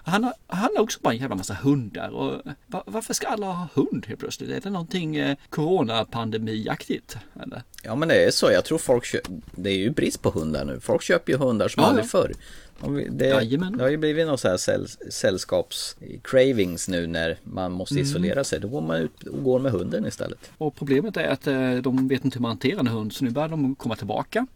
[0.03, 2.09] Han, har, han har också bara en jävla massa hundar.
[2.09, 4.49] Och, va- varför ska alla ha hund helt plötsligt?
[4.49, 7.17] Är det någonting eh, coronapandemiaktigt?
[7.43, 7.63] Eller?
[7.83, 10.65] Ja men det är så, jag tror folk köper, det är ju brist på hundar
[10.65, 10.79] nu.
[10.79, 12.09] Folk köper ju hundar som Ja, aldrig ja.
[12.09, 12.33] förr.
[12.81, 13.77] De- Det, Jajamän.
[13.77, 18.03] det har ju blivit någon sån här säll, sällskaps cravings nu när man måste Mm.
[18.05, 18.59] isolera sig.
[18.59, 20.51] Då går man ut och går med hunden istället.
[20.57, 23.31] Och problemet är att eh, de vet inte hur man hanterar en hund så nu
[23.31, 24.47] börjar de komma tillbaka.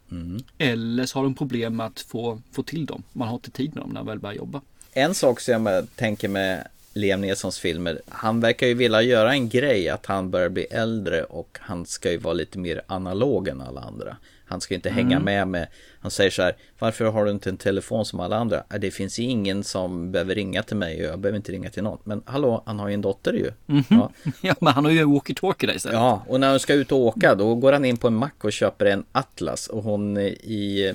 [0.57, 3.03] Eller så har de problem med att få, få till dem.
[3.13, 4.61] Man har inte tid med dem när man väl börjar jobba.
[4.93, 9.49] En sak som jag tänker med Liam Neesons filmer, han verkar ju vilja göra en
[9.49, 13.61] grej att han börjar bli äldre och han ska ju vara lite mer analog än
[13.61, 14.17] alla andra.
[14.53, 15.23] Han ska inte hänga Mm.
[15.25, 15.67] med med,
[15.99, 18.63] han säger så här, varför har du inte en telefon som alla andra?
[18.69, 21.83] "Ja, Det finns ingen som behöver ringa till mig och jag behöver inte ringa till
[21.83, 21.97] någon.
[22.03, 23.51] Men hallå, han har ju en dotter ju.
[23.89, 24.09] Ja.
[24.41, 25.97] Ja, men han har ju en walkie-talkie där istället.
[25.97, 28.43] ja, och när han ska ut och åka då går han in på en mack
[28.43, 30.93] och köper en Atlas och hon i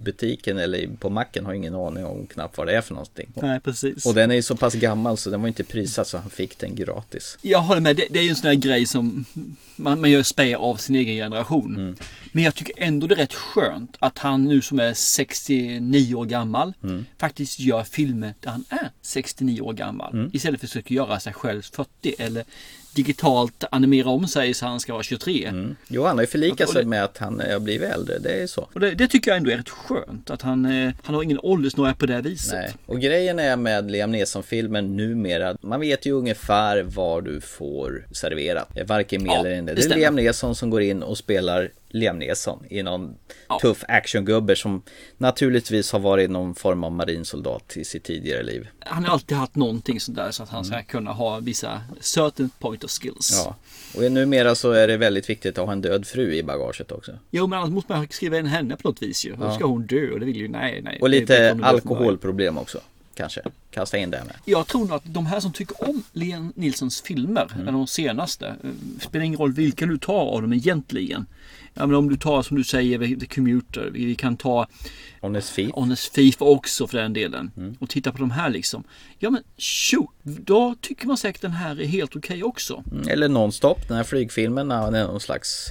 [0.00, 3.32] butiken eller på macken har ingen aning om knappt vad det är för någonting.
[3.34, 4.06] Nej, precis.
[4.06, 6.58] Och den är ju så pass gammal så den var inte prisad så han fick
[6.58, 7.38] den gratis.
[7.42, 9.24] Jag håller med, det, det är ju en sån här grej som
[9.76, 11.76] man, man gör spä av sin egen generation.
[11.76, 11.96] Mm.
[12.32, 16.24] Men jag tycker ändå det är rätt skönt att han nu som är 69 år
[16.24, 17.04] gammal Mm.
[17.18, 20.12] faktiskt gör filmer där han är 69 år gammal.
[20.12, 20.30] Mm.
[20.32, 22.44] Istället för att försöka göra sig själv 40 eller
[22.94, 25.46] digitalt animera om sig så han ska vara 23.
[25.46, 25.76] Mm.
[25.88, 28.68] Jo, han har ju förlikat sig med att han har blivit äldre, det är så.
[28.74, 31.38] Och det, det tycker jag ändå är rätt skönt att han, eh, han har ingen
[31.42, 32.52] åldersnoja på det viset.
[32.52, 32.74] Nej.
[32.86, 38.76] Och grejen är med Liam Neeson-filmen numera, man vet ju ungefär vad du får serverat.
[38.76, 39.74] Är Varken mer Ja, eller mindre.
[39.74, 39.98] det Det är.
[39.98, 43.14] Liam Neeson som går in och spelar Liam Neeson i någon
[43.60, 44.82] tuff actiongubbe som
[45.18, 48.68] naturligtvis har varit någon form av marinsoldat i sitt tidigare liv.
[48.80, 52.84] Han har alltid haft någonting sådär så att han ska kunna ha vissa certain point
[52.84, 53.42] of skills.
[53.44, 53.56] Ja,
[53.96, 57.12] och numera så är det väldigt viktigt att ha en död fru i bagaget också.
[57.30, 59.36] Jo men annars måste man skriva in henne på något vis ju.
[59.36, 59.54] Då Ja.
[59.54, 60.98] ska hon dö och det vill ju nej nej.
[61.00, 62.80] Och lite alkoholproblem också.
[63.14, 63.40] Kanske.
[63.70, 64.36] Kasta in det med.
[64.44, 67.74] Jag tror nog att de här som tycker om Liam Nilssons filmer, Mm.
[67.74, 71.26] de senaste, eh, spelar ingen roll vilka du tar av dem egentligen.
[71.74, 74.66] Ja, men om du tar som du säger The Commuter, vi kan ta
[75.20, 75.70] Honest Thief.
[75.74, 77.50] Honest Thief också för den delen.
[77.56, 77.76] Mm.
[77.80, 78.84] Och titta på de här liksom.
[79.18, 82.84] Ja men shoot, då tycker man säkert den här är helt okej också.
[82.92, 84.68] Mm, Eller Nonstop, den här flygfilmen.
[84.68, 85.66] när Han är någon slags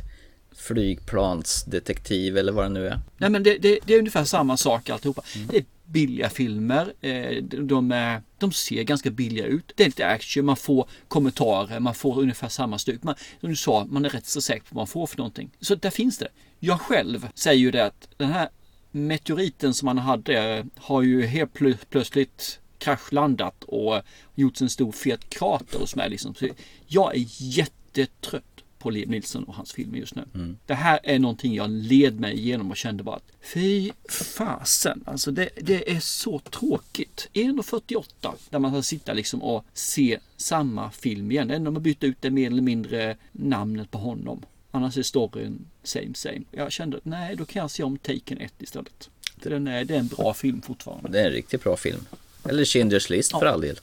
[0.55, 2.99] flygplansdetektiv eller vad det nu är.
[3.17, 5.21] Nej men det, det, det är ungefär samma sak alltihopa.
[5.35, 5.47] Mm.
[5.47, 6.93] Det är billiga filmer.
[7.01, 9.71] Eh, de, är, de ser ganska billiga ut.
[9.75, 13.03] Det är lite action, man får kommentarer, man får ungefär samma stuk.
[13.03, 15.49] Man, som du sa, man är rätt så säker på vad man får för någonting.
[15.59, 16.27] Så där finns det.
[16.59, 18.49] Jag själv säger ju det att den här
[18.91, 24.01] meteoriten som man hade eh, har ju helt plö- plötsligt kraschlandat och
[24.35, 26.09] gjort en stor fet krater hos mig.
[26.09, 26.35] Liksom.
[26.35, 26.47] Så
[26.87, 30.55] jag är jättetrött på Liam Nilsson och hans filmer just nu.
[30.65, 35.03] Det här är någonting jag led mig igenom och kände bara att fy fasen.
[35.05, 37.27] Alltså det, det är så tråkigt.
[37.33, 41.51] 1.48 där man ska sitta liksom och se samma film igen.
[41.51, 44.45] Ändå man bytt ut det mer eller mindre namnet på honom.
[44.71, 46.41] Annars är storyn same same.
[46.51, 49.09] Jag kände att nej, då kan jag se om Taken 1 istället.
[49.35, 51.09] Den är, det är en bra film fortfarande.
[51.09, 52.05] Det är en riktigt bra film.
[52.49, 53.51] Eller Schindler's List för Ja.
[53.51, 53.79] all del.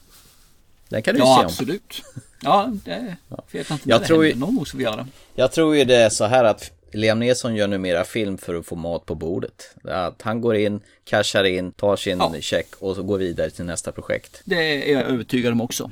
[0.89, 1.45] Den kan du Ja, se om.
[1.45, 2.01] absolut.
[2.41, 3.15] Ja, det
[3.51, 4.35] vet jag inte Jag när tror det ju-.
[4.35, 5.05] Någon ska vi göra det.
[5.35, 8.65] Jag tror ju det är så här att Liam Neeson gör numera film för att
[8.65, 9.75] få mat på bordet.
[9.83, 12.33] Att han går in, cashar in, tar sin Ja.
[12.41, 14.41] check och så går vidare till nästa projekt.
[14.45, 14.55] Det
[14.91, 15.91] är jag övertygad om också.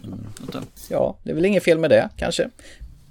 [0.53, 2.49] Eh, Ja, det är väl inget fel med det kanske.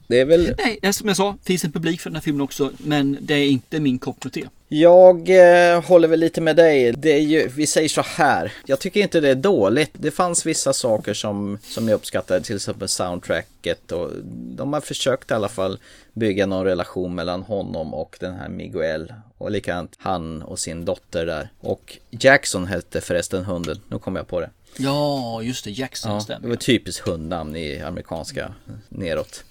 [0.06, 0.54] Det är väl...
[0.82, 2.70] Nej, som jag sa, finns en publik för den här filmen också.
[2.78, 4.44] Men det är inte min kopp med te.
[4.68, 6.92] Jag eh, håller väl lite med dig.
[6.92, 8.52] Det är ju, vi säger så här.
[8.66, 9.90] Jag tycker inte det är dåligt.
[9.92, 13.92] Det fanns vissa saker som, som jag uppskattade, till exempel soundtracket.
[13.92, 14.10] Och
[14.56, 15.78] de har försökt i alla fall
[16.12, 19.14] bygga någon relation mellan honom och den här Miguel.
[19.38, 21.48] Och likadant han och sin dotter där.
[21.60, 23.80] Och Jackson hette förresten hunden.
[23.88, 24.50] Nu kommer jag på det.
[24.78, 25.70] Ja, just det.
[25.70, 26.48] Jackson Ja, det stämmer.
[26.48, 28.54] var typiskt hundnamn i amerikanska
[28.88, 29.44] neråt.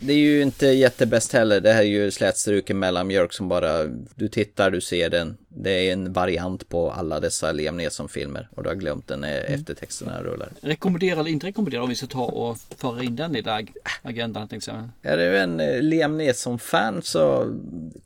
[0.00, 1.60] Det är ju inte jättebäst heller.
[1.60, 3.84] Det här är ju slätstruken mellanmjölk som bara,
[4.14, 5.36] du tittar, du ser den.
[5.48, 8.48] Det är en variant på alla dessa Liam Neeson-filmer.
[8.54, 10.48] Och du har glömt den när eftertexterna rullar.
[10.60, 14.48] Rekommendera eller inte rekommendera om vi ska ta och föra in den i ag- agendan
[14.48, 14.70] tänkte
[15.02, 15.12] jag.
[15.12, 17.52] Är du en eh, Liam Neeson-fan så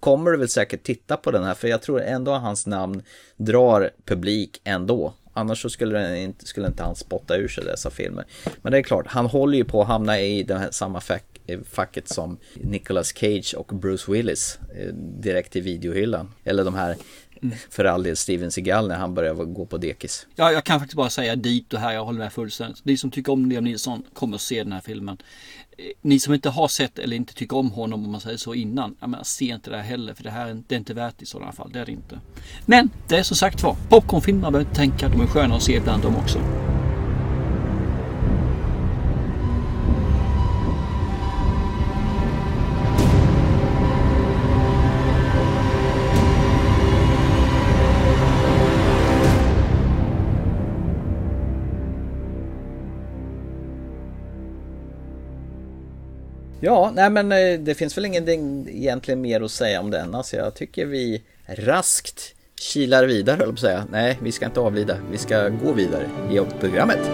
[0.01, 1.55] kommer du väl säkert titta på den här.
[1.55, 3.03] För jag tror ändå hans namn
[3.37, 5.13] drar publik ändå.
[5.41, 8.25] Annars så skulle, den inte, skulle inte han spotta ur sig dessa filmer.
[8.63, 11.25] Men det är klart, han håller ju på att hamna i det här samma fack,
[11.47, 14.59] eh, facket som Nicolas Cage och Bruce Willis.
[14.77, 16.33] Eh, direkt i videohyllan.
[16.45, 16.97] Eller de här,
[17.71, 20.27] för all del, Steven Seagal när han börjar gå på dekis.
[20.35, 22.85] Ja, jag kan faktiskt bara säga dit och här, jag håller med fullständigt.
[22.85, 25.19] Ni som tycker om Liam Nilsson kommer att se den här filmen.
[26.03, 28.97] Ni som inte har sett eller inte tycker om honom om man säger så innan,
[29.01, 31.23] jag menar, se inte det här heller för det här är, det är inte värt
[31.23, 32.21] i sådana fall, det är det inte.
[32.67, 35.77] Men det är som sagt var, popcornfilmer behöver inte tänka, de är sköna att se
[35.77, 36.39] ibland de också.
[56.61, 60.13] Ja, nej men eh, det finns väl ingenting egentligen mer att säga om denna.
[60.13, 63.85] Så alltså, jag tycker vi raskt kilar vidare, höll jag på att säga.
[63.91, 64.97] Nej, vi ska inte avlida.
[65.11, 67.11] Vi ska gå vidare i programmet.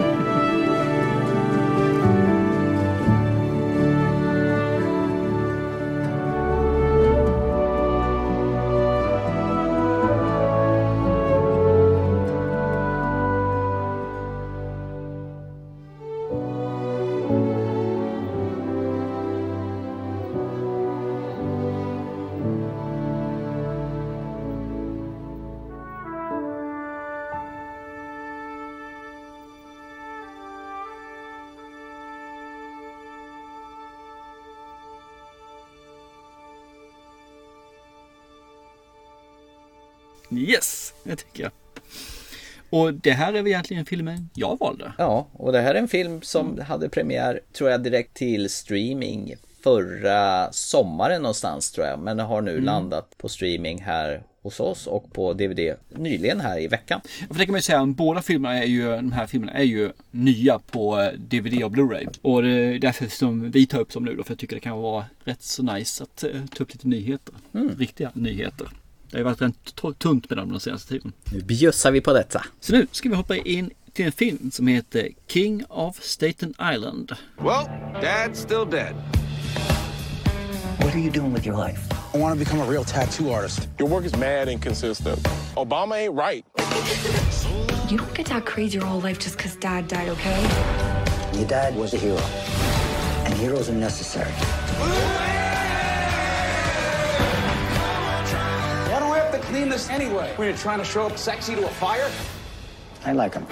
[40.30, 41.52] Yes, det tycker jag.
[42.70, 44.92] Och det här är väl egentligen filmen jag valde.
[44.98, 49.34] Ja, och det här är en film som hade premiär, tror jag, direkt till streaming
[49.66, 51.98] förra sommaren någonstans tror jag.
[51.98, 56.68] Men har nu landat på streaming här hos oss och på DVD nyligen här i
[56.68, 57.00] veckan.
[57.28, 59.92] För det kan man ju säga, båda filmerna är ju, de här filmerna är ju
[60.10, 62.18] nya på DVD och Blu-ray.
[62.22, 64.60] Och det är därför som vi tar upp dem nu då, för jag tycker det
[64.60, 67.34] kan vara rätt så nice att eh, ta upp lite nyheter.
[67.78, 68.68] Riktiga nyheter.
[69.10, 71.12] Det har ju varit rätt t- tunt med dem den senaste tiden.
[71.30, 72.44] Nu bjussar vi på detta.
[72.60, 77.12] Så nu ska vi hoppa in till en film som heter King of Staten Island.
[77.38, 77.66] Well,
[78.02, 78.94] Dad's still dead.
[80.80, 81.80] What are you doing with your life?
[82.14, 83.68] I want to become a real tattoo artist.
[83.78, 85.28] Your work is mad inconsistent.
[85.56, 86.44] Obama ain't right.
[87.90, 90.42] You don't get that crazy your whole life just because dad died, okay?
[91.34, 92.20] Your dad was a hero,
[93.24, 94.32] and heroes are necessary.
[99.56, 100.32] Clean this anyway?
[100.36, 102.10] When you're trying to show up sexy to a fire?
[103.04, 103.46] I like him.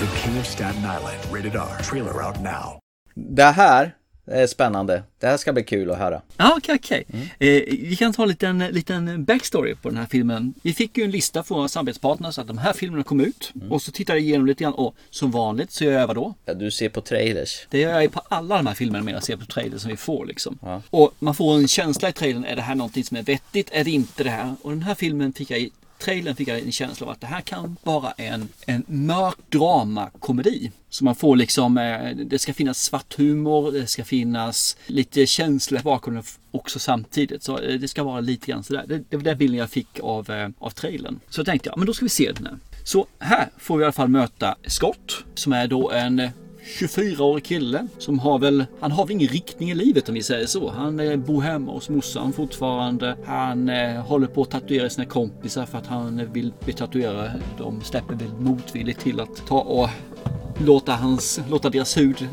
[0.00, 1.78] The King of Staten Island, rated R.
[1.82, 2.78] Trailer out now.
[3.14, 5.02] Det här är spännande.
[5.18, 6.22] Det här ska bli kul att höra.
[6.36, 7.04] Ja, okej, okej.
[7.38, 10.54] Eh, vi kan ta en liten, liten backstory på den här filmen.
[10.62, 13.52] Vi fick ju en lista från våra samarbetspartners att de här filmerna kom ut.
[13.70, 16.34] Och så tittade jag igenom lite grann och som vanligt så gör jag vad då?
[16.44, 17.66] Ja, du ser på trailers.
[17.70, 19.90] Det gör jag ju på alla de här filmerna medan jag ser på trailern som
[19.90, 20.58] vi får liksom.
[20.90, 23.68] Och man får en känsla i trailern, är det här någonting som är vettigt?
[23.72, 24.54] Är det inte det här?
[24.62, 25.68] Och den här filmen fick jag
[26.04, 30.70] trailern fick jag en känsla av att det här kan vara en, en mörk dramakomedi.
[30.88, 35.80] Så man får liksom, eh, det ska finnas svart humor, det ska finnas lite känsla
[35.84, 37.42] bakom den också samtidigt.
[37.42, 38.84] Så eh, det ska vara lite grann sådär.
[38.88, 41.20] Det, det var den bilden jag fick av, eh, av trailern.
[41.28, 42.58] Så tänkte jag, men då ska vi se den här.
[42.84, 46.28] Så här får vi i alla fall möta Scott som är då en
[46.64, 50.46] 24-årig kille som har väl, han har väl ingen riktning i livet om vi säger
[50.46, 50.70] så.
[50.70, 53.16] Han eh, bor hemma hos morsan fortfarande.
[53.24, 57.30] Han eh, håller på att tatuera sina kompisar för att han eh, vill bli tatuerad.
[57.58, 59.88] De släpper väl motvilligt till att ta och
[60.58, 62.28] låta, hans, låta deras hud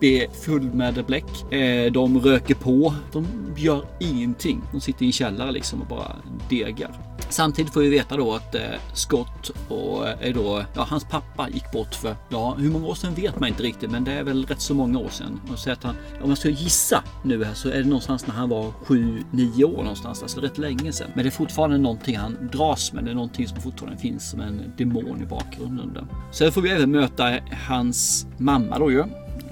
[0.00, 1.52] bli full med bläck.
[1.52, 2.94] Eh, de röker på.
[3.12, 4.62] De gör ingenting.
[4.72, 6.16] De sitter i en källare liksom och bara
[6.48, 6.90] degar.
[7.30, 8.60] Samtidigt får vi veta då att eh,
[8.94, 12.94] Scott och eh, är då, ja, hans pappa gick bort för, ja, hur många år
[12.94, 15.40] sedan vet man inte riktigt, men det är väl rätt så många år sedan.
[15.52, 18.34] Och så att han, om jag ska gissa nu här så är det någonstans när
[18.34, 21.10] han var 7-9 år någonstans, alltså rätt länge sedan.
[21.14, 24.40] Men det är fortfarande någonting han dras med, det är någonting som fortfarande finns som
[24.40, 25.92] en demon i bakgrunden.
[25.94, 26.06] Där.
[26.30, 29.04] Sen får vi även möta hans mamma då ju,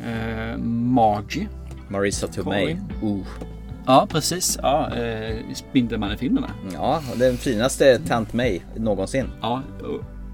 [0.06, 1.48] eh, Margie.
[1.88, 2.76] Marissa Tomei.
[3.02, 3.26] Uh.
[3.86, 4.58] Ja, precis.
[4.62, 6.50] Ja, eh, Spindelmannen-filmerna.
[6.72, 9.26] Ja, den finaste Tant May någonsin.
[9.40, 9.62] Ja,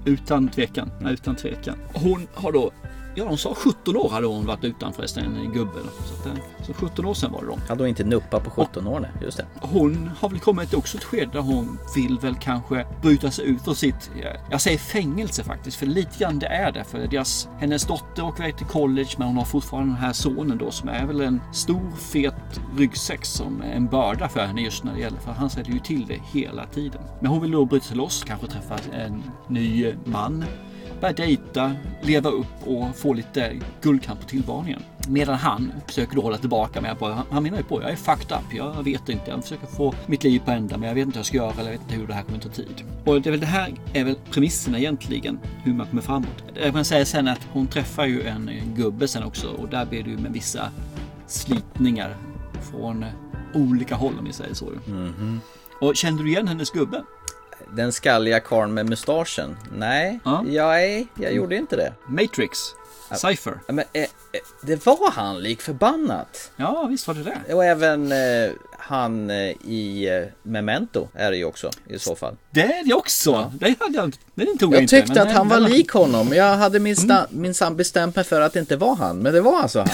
[0.05, 0.91] utan tvekan.
[1.09, 1.75] Utan tvekan.
[1.93, 2.71] Hon har då,
[3.15, 5.79] ja de sa 17 år hade hon varit utan förresten, en gubbe.
[6.05, 7.57] Så, att, så 17 år sedan var det då.
[7.67, 8.99] Hade hon inte nuppa på 17 år?
[8.99, 9.45] Nej, just det.
[9.61, 13.67] Hon har väl kommit också ett skede där hon vill väl kanske bryta sig ut
[13.67, 14.11] ur sitt,
[14.51, 16.83] jag säger fängelse faktiskt, för lite grann det är det.
[16.83, 20.57] För deras, hennes dotter åker iväg till college men hon har fortfarande den här sonen
[20.57, 24.83] då som är väl en stor fet ryggsäck som är en börda för henne just
[24.83, 27.01] när det gäller, för han ställer ju till det hela tiden.
[27.19, 30.45] Men hon vill då bryta sig loss, kanske träffa en ny man
[31.05, 34.81] börja dejta, leva upp och få lite guldkant på tillvaron igen.
[35.07, 38.37] Medan han försöker då hålla tillbaka med på, han, menar ju på, jag är fucked
[38.37, 41.15] up, jag vet inte, jag försöker få mitt liv på ända men jag vet inte
[41.15, 42.83] hur jag ska göra eller jag vet inte hur det här kommer ta tid.
[43.05, 46.43] Och det är väl det här är väl premisserna egentligen, hur man kommer framåt.
[46.53, 50.03] Jag kan säga sen att hon träffar ju en gubbe sen också och där blir
[50.03, 50.71] det ju med vissa
[51.27, 52.17] slitningar
[52.71, 53.05] från
[53.53, 54.65] olika håll om vi säger så.
[54.85, 55.39] Mhm.
[55.81, 57.03] Och kände du igen hennes gubbe?
[57.75, 59.57] Den skalliga karln med mustaschen?
[59.77, 60.43] Nej, Ja.
[60.47, 61.93] jag, jag gjorde inte det.
[62.07, 62.59] Matrix.
[63.15, 63.59] Cypher.
[63.67, 64.07] Men, eh, eh,
[64.61, 66.51] det var han lik förbannat.
[66.55, 67.53] Ja, visst var det det.
[67.53, 69.35] Och även eh, han eh,
[69.65, 72.35] i eh, Memento är det ju också i så fall.
[72.51, 73.51] Det är det också.
[73.59, 74.95] Det hade jag, det tog jag, Jag inte.
[75.01, 76.33] tyckte men att han var lik honom.
[76.33, 79.17] Jag hade minsann minsann bestämt mig för att det inte var han.
[79.19, 79.87] Men det var alltså han.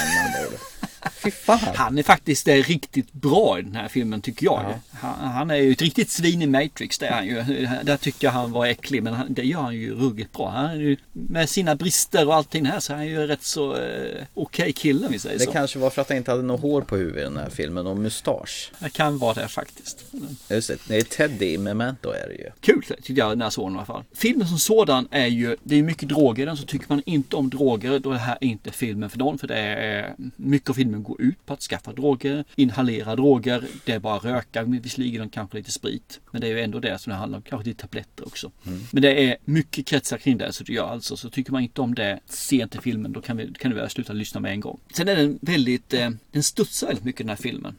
[1.24, 1.60] Fy fan.
[1.76, 4.74] Han är faktiskt eh, riktigt bra i den här filmen tycker jag.
[4.92, 7.68] Han, han är ju ett riktigt svin i Matrix, det är han ju.
[7.84, 10.50] Där tycker jag han var äcklig, men han, det gör han ju ruggigt bra.
[10.50, 13.76] Han är ju, med sina brister och allting här så är han ju rätt så
[13.76, 15.52] eh, okej kille om vi säger Det så.
[15.52, 17.88] kanske var för att han inte hade något hår på huvudet i den här filmen
[17.88, 18.72] och mustasch.
[18.80, 20.06] Det kan vara det faktiskt.
[20.50, 22.50] Just det, det är Teddy i Memento är det ju.
[22.60, 24.04] Kul tyckte jag när jag såg den i alla fall.
[24.16, 27.36] Filmen som sådan är ju, det är mycket droger i den, så tycker man inte
[27.36, 29.38] om droger då är det här inte filmen för dem.
[29.38, 33.92] För det är, mycket av filmen går ut på att skaffa droger, inhalera droger, det
[33.92, 36.20] är bara röka, visserligen kanske lite sprit.
[36.32, 38.52] Men det är ju ändå det som det handlar om, kanske lite tabletter också.
[38.92, 41.18] Men det är mycket kretsar kring det, så det gör alltså.
[41.18, 43.90] Så tycker man inte om det sent i filmen, då kan, vi, kan du väl
[43.90, 44.80] sluta lyssna med en gång.
[44.94, 47.74] Sen är den väldigt, eh, den studsar väldigt mycket den här filmen.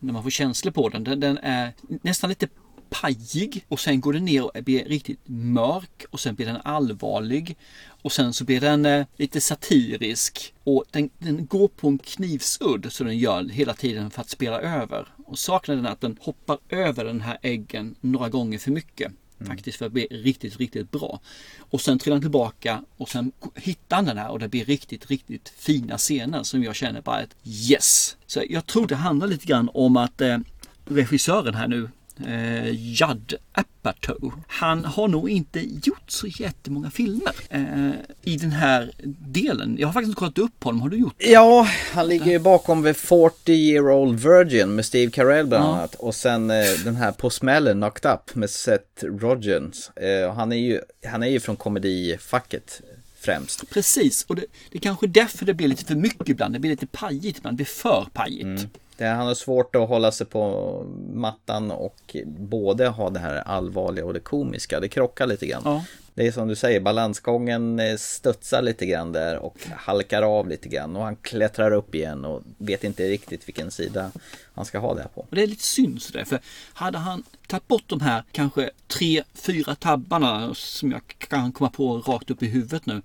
[0.00, 1.04] När man får känslor på den.
[1.04, 2.48] Den, den är nästan lite
[2.90, 7.56] pajig och sen går den ner och blir riktigt mörk och sen blir den allvarlig.
[8.02, 12.92] Och sen så blir den eh, lite satirisk och den, den går på en knivsudd
[12.92, 15.08] så den gör hela tiden för att spela över.
[15.26, 19.12] Och saknaden är att den hoppar över den här äggen några gånger för mycket.
[19.46, 21.20] Faktiskt för att bli riktigt, riktigt bra.
[21.58, 25.10] Och sen trillar han tillbaka och sen hittar han den här och det blir riktigt,
[25.10, 28.16] riktigt fina scener som jag känner bara ett yes.
[28.26, 30.38] Så jag tror det handlar lite grann om att eh,
[30.84, 31.90] regissören här nu
[32.26, 34.32] eh, Judd Apatow.
[34.46, 37.90] Han har nog inte gjort så jättemånga filmer eh,
[38.22, 39.76] i den här delen.
[39.78, 40.80] Jag har faktiskt inte kollat upp honom.
[40.80, 41.30] Har du gjort det?
[41.30, 45.68] Ja, han ligger ju bakom The 40 Year Old Virgin med Steve Carell bland Ja.
[45.76, 45.94] annat.
[45.94, 49.88] Och sen eh, den här På smällen Knocked Up med Seth Rogens.
[49.96, 52.80] Eh, han, är ju, han är ju från komedifacket
[53.20, 53.70] främst.
[53.70, 56.54] Precis, och det, det är kanske därför det blir lite för mycket ibland.
[56.54, 57.54] Det blir lite pajigt ibland.
[57.54, 58.66] Det blir för pajigt.
[58.96, 64.04] Det, han har svårt att hålla sig på mattan och både ha det här allvarliga
[64.04, 64.80] och det komiska.
[64.80, 65.62] Det krockar lite grann.
[65.64, 65.84] Ja.
[66.14, 70.68] Det är som du säger, balansgången eh, studsar lite grann där och halkar av lite
[70.68, 74.10] grann och han klättrar upp igen och vet inte riktigt vilken sida
[74.54, 75.20] han ska ha det på.
[75.20, 76.24] Och det är lite synd sådär.
[76.24, 76.40] För
[76.72, 81.98] hade han tagit bort de här kanske tre, fyra tabbarna som jag kan komma på
[81.98, 83.02] rakt upp i huvudet nu.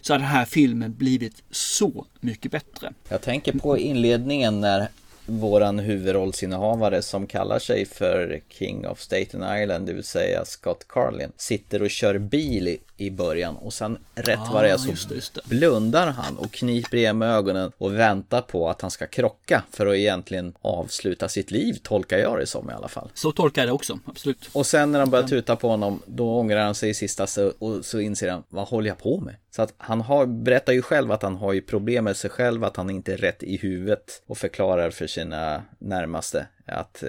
[0.00, 2.92] Så hade den här filmen blivit så mycket bättre.
[3.08, 4.88] Jag tänker på inledningen när
[5.30, 11.32] våran huvudrollsinnehavare som kallar sig för King of Staten Island, det vill säga Scott Carlin,
[11.36, 15.08] sitter och kör bil i, början och sen rätt Ah, vad det är så just
[15.08, 15.40] det, just det.
[15.44, 19.86] blundar han och kniper igen med ögonen och väntar på att han ska krocka för
[19.86, 23.10] att egentligen avsluta sitt liv, tolkar jag det som i alla fall.
[23.14, 24.50] Så tolkar jag det också, absolut.
[24.52, 27.52] Och sen när de börjar tuta på honom, då ångrar han sig i sista så,
[27.58, 29.34] och så inser han, vad håller jag på med?
[29.50, 32.64] Så att han har, berättar ju själv att han har ju problem med sig själv,
[32.64, 37.08] att han inte är rätt i huvudet och förklarar för sina närmaste att eh,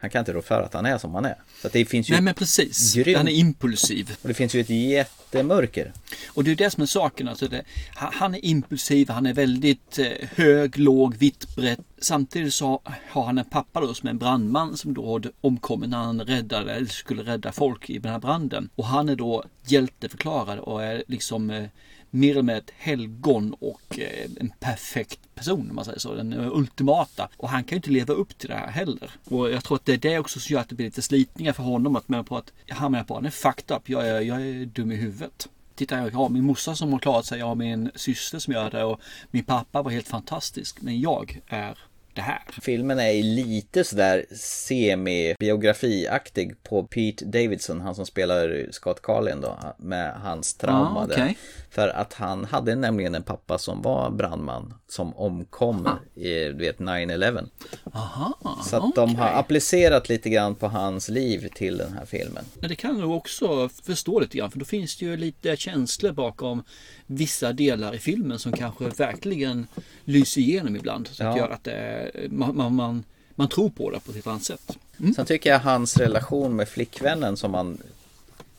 [0.00, 1.34] han kan inte rå för att han är som han är.
[1.62, 2.94] Så det finns ju Nej men precis.
[2.94, 4.16] grymt- Han är impulsiv.
[4.22, 5.92] och det finns ju ett jättemörker.
[6.28, 7.28] Och det är det som är saken.
[7.28, 7.62] Alltså det,
[7.94, 11.80] han är impulsiv, han är väldigt eh, hög, låg, vitt, brett.
[12.00, 15.90] Samtidigt så har han en pappa då som är en brandman som då hade omkommit
[15.90, 18.68] när han räddade, eller skulle rädda folk i den här branden.
[18.74, 21.64] Och han är då hjälteförklarad och är liksom eh,
[22.10, 26.14] mer eller mindre ett helgon och eh, en perfekt person om man säger så.
[26.14, 27.28] Den eh, ultimata.
[27.36, 29.10] Och han kan ju inte leva upp till det här heller.
[29.24, 31.52] Och jag tror att det är det också som gör att det blir lite slitningar
[31.52, 31.96] för honom.
[31.96, 33.88] Att man på att han menar på att han är fucked up.
[33.88, 35.48] Jag är, jag är dum i huvudet.
[35.74, 37.38] Titta, jag har min morsa som har klarat sig.
[37.38, 38.84] Jag har min syster som gör det.
[38.84, 39.00] Och
[39.30, 40.82] min pappa var helt fantastisk.
[40.82, 41.78] Men jag är
[42.14, 42.42] det här.
[42.62, 50.12] Filmen är lite sådär semi-biografiaktig på Pete Davidson, han som spelar Scott Carlin då, med
[50.14, 51.14] hans trauma Ah, där.
[51.14, 51.36] okej.
[51.70, 56.78] För att han hade nämligen en pappa som var brandman, som omkom i, du vet,
[56.78, 57.48] 9-11.
[57.94, 62.44] Aha, Så att de har applicerat lite grann på hans liv till den här filmen.
[62.60, 64.50] Men det kan nog också förstå lite grann.
[64.50, 66.64] För då finns det ju lite känslor bakom
[67.12, 69.66] vissa delar i filmen som kanske verkligen
[70.04, 71.08] lyser igenom ibland.
[71.08, 71.38] Så att Ja.
[71.42, 73.04] gör att det, man, man, man,
[73.34, 74.78] man tror på det på ett helt annat sätt.
[75.16, 77.78] Sen tycker jag hans relation med flickvännen som han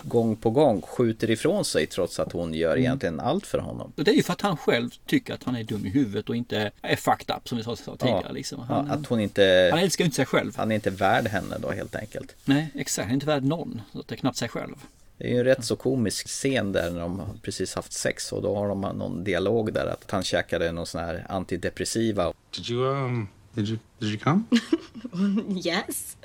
[0.04, 3.92] gång på gång skjuter ifrån sig trots att hon gör egentligen allt för honom.
[3.98, 6.30] Och det är ju för att han själv tycker att han är dum i huvudet
[6.30, 8.34] och inte är fucked up som vi sa tidigare.
[8.34, 8.60] Liksom.
[8.60, 9.70] Han, ja, att hon inte...
[9.72, 10.58] han älskar ju inte sig själv.
[10.58, 12.36] Han är inte värd henne då helt enkelt.
[12.46, 13.04] Nej, exakt.
[13.06, 13.82] Han är inte värd någon.
[13.92, 14.76] Så det är knappt sig själv.
[15.22, 18.32] Det är ju en rätt så komisk scen där när de har precis haft sex
[18.32, 22.34] och då har de någon dialog där att han käkade någon sån här antidepressiva.
[22.56, 24.44] Did you um did you did you come?
[25.70, 26.18] yes.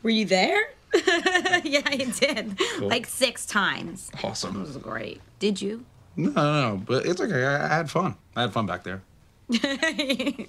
[0.00, 0.58] Were you there?
[1.64, 2.58] yeah, I did.
[2.78, 2.88] Cool.
[2.88, 4.10] Like six times.
[4.22, 4.62] Awesome.
[4.62, 5.20] It was great.
[5.38, 5.80] Did you?
[6.16, 7.44] No, no, no, but it's okay.
[7.44, 8.14] I, I had fun.
[8.36, 9.02] I had fun back there.
[9.52, 10.46] I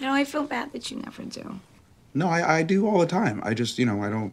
[0.00, 1.60] know I feel bad that you never do.
[2.14, 3.42] No, I, I do all the time.
[3.44, 4.32] I just, you know, I don't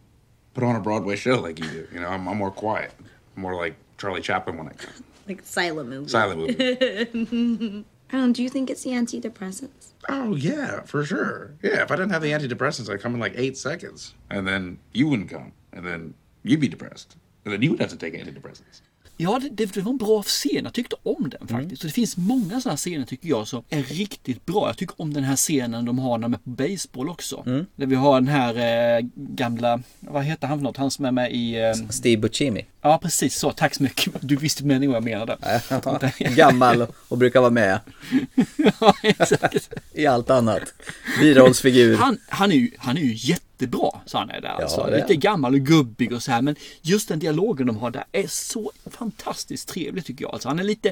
[0.57, 1.87] put on a Broadway show like you do.
[1.93, 2.91] You know, I'm, I'm more quiet.
[3.35, 4.91] more like Charlie Chaplin when I come.
[5.27, 6.09] Like silent movie.
[6.09, 7.85] Silent movie.
[8.11, 9.91] um, do you think it's the antidepressants?
[10.09, 11.53] Oh yeah, for sure.
[11.61, 14.79] Yeah, if I didn't have the antidepressants, I'd come in like eight seconds, and then
[14.93, 18.15] you wouldn't come, and then you'd be depressed, and then you would have to take
[18.15, 18.81] antidepressants.
[19.17, 20.63] Ja, det, det var en bra scen.
[20.63, 21.81] Jag tyckte om den faktiskt.
[21.81, 24.67] Så det finns många sådana scener tycker jag som är riktigt bra.
[24.67, 27.43] Jag tycker om den här scenen de har när de är på baseball också.
[27.75, 28.55] Där vi har den här
[28.97, 30.77] eh, gamla, vad heter han för något?
[30.77, 31.55] Han som är med i...
[31.55, 32.65] Eh, Steve Buscemi.
[32.81, 33.51] Ja, precis så.
[33.51, 34.13] Tack så mycket.
[34.21, 35.37] Du visste meningen vad jag menade.
[36.35, 37.79] Gammal och brukar vara med.
[38.79, 39.69] ja, exakt.
[39.93, 40.73] I allt annat.
[41.19, 41.97] Birollsfigur.
[41.97, 43.13] Han, han, är ju, han är ju
[43.57, 44.49] jättebra, han är där.
[44.49, 44.83] Alltså.
[44.83, 46.41] det är Lite gammal och gubbig och så här.
[46.41, 50.33] Men just den dialogen de har där är så fantastiskt trevlig tycker jag.
[50.33, 50.91] Alltså, han är lite,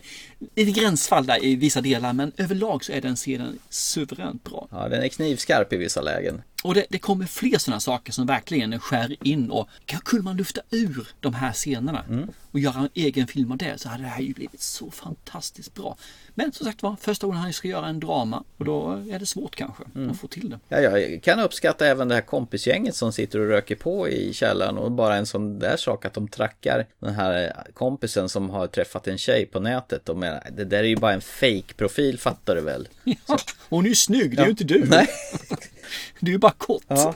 [0.55, 2.13] lite gränsfall där i vissa delar.
[2.13, 4.67] Men överlag så är den scenen suveränt bra.
[4.71, 6.41] Ja, den är knivskarp i vissa lägen.
[6.63, 10.37] Och det, det kommer fler sådana saker som verkligen skär in och kan, kunde man
[10.37, 12.03] lufta ur de här scenerna
[12.51, 15.73] och göra en egen film av det så hade det här ju blivit så fantastiskt
[15.73, 15.97] bra.
[16.33, 19.25] Men som sagt var, första gången han ska göra en drama och då är det
[19.25, 20.59] svårt kanske att få till det.
[20.69, 24.77] Ja, jag kan uppskatta även det här kompisgänget som sitter och röker på i källaren
[24.77, 29.07] och bara en sån där sak att de trackar den här kompisen som har träffat
[29.07, 30.09] en tjej på nätet.
[30.09, 32.87] Och menar, det där är ju bara en fake-profil fattar du väl?
[33.27, 33.37] Ja,
[33.69, 34.85] hon är ju snygg, det är ju inte du.
[34.89, 35.07] Nej.
[36.19, 36.83] Du är ju bara kort.
[36.87, 37.15] Ja,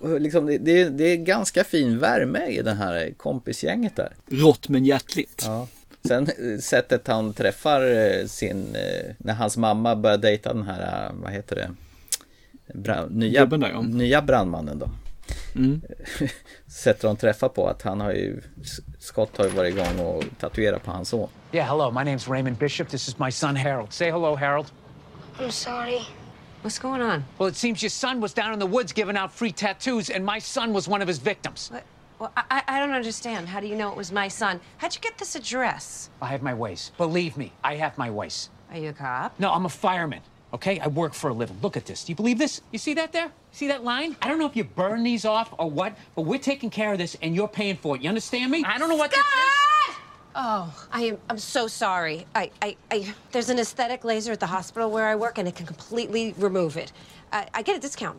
[0.00, 4.12] och liksom, det, det, är, det är ganska fin värme i det här kompisgänget där.
[4.26, 5.42] Rått men hjärtligt.
[5.46, 5.68] Ja.
[6.08, 11.10] Sen eh, sättet han träffar eh, sin, eh, när hans mamma börjar dejta den här,
[11.12, 11.70] vad heter det?
[12.74, 13.82] Bra, nya, där, ja.
[13.82, 14.90] nya brandmannen då.
[15.54, 15.82] Mm.
[16.66, 18.40] Sättet de träffar på att han har ju,
[18.98, 21.28] Scott har ju varit igång och tatuerat på hans son.
[21.52, 21.90] Yeah, hello.
[21.90, 22.88] My name's Raymond Bishop.
[22.88, 23.92] This is my son, Harold.
[23.92, 24.66] Say hello, Harold.
[25.38, 26.00] I'm sorry.
[26.64, 27.26] What's going on?
[27.36, 30.24] Well, it seems your son was down in the woods giving out free tattoos, and
[30.24, 31.68] my son was one of his victims.
[31.70, 31.84] What?
[32.18, 33.46] Well, I, I don't understand.
[33.50, 34.58] How do you know it was my son?
[34.78, 36.08] How'd you get this address?
[36.22, 36.90] I have my ways.
[36.96, 38.48] Believe me, I have my ways.
[38.70, 39.38] Are you a cop?
[39.38, 40.22] No, I'm a fireman.
[40.54, 41.58] Okay, I work for a living.
[41.60, 42.02] Look at this.
[42.02, 42.62] Do you believe this?
[42.72, 43.30] You see that there?
[43.52, 44.16] See that line?
[44.22, 46.98] I don't know if you burn these off or what, but we're taking care of
[46.98, 48.00] this and you're paying for it.
[48.00, 48.64] You understand me?
[48.64, 49.73] I don't know what this is.
[50.34, 51.18] Oh, I am.
[51.30, 52.26] I'm so sorry.
[52.34, 53.14] I, I, I.
[53.32, 56.76] There's an aesthetic laser at the hospital where I work, and it can completely remove
[56.76, 56.92] it.
[57.32, 58.18] I, I get a discount.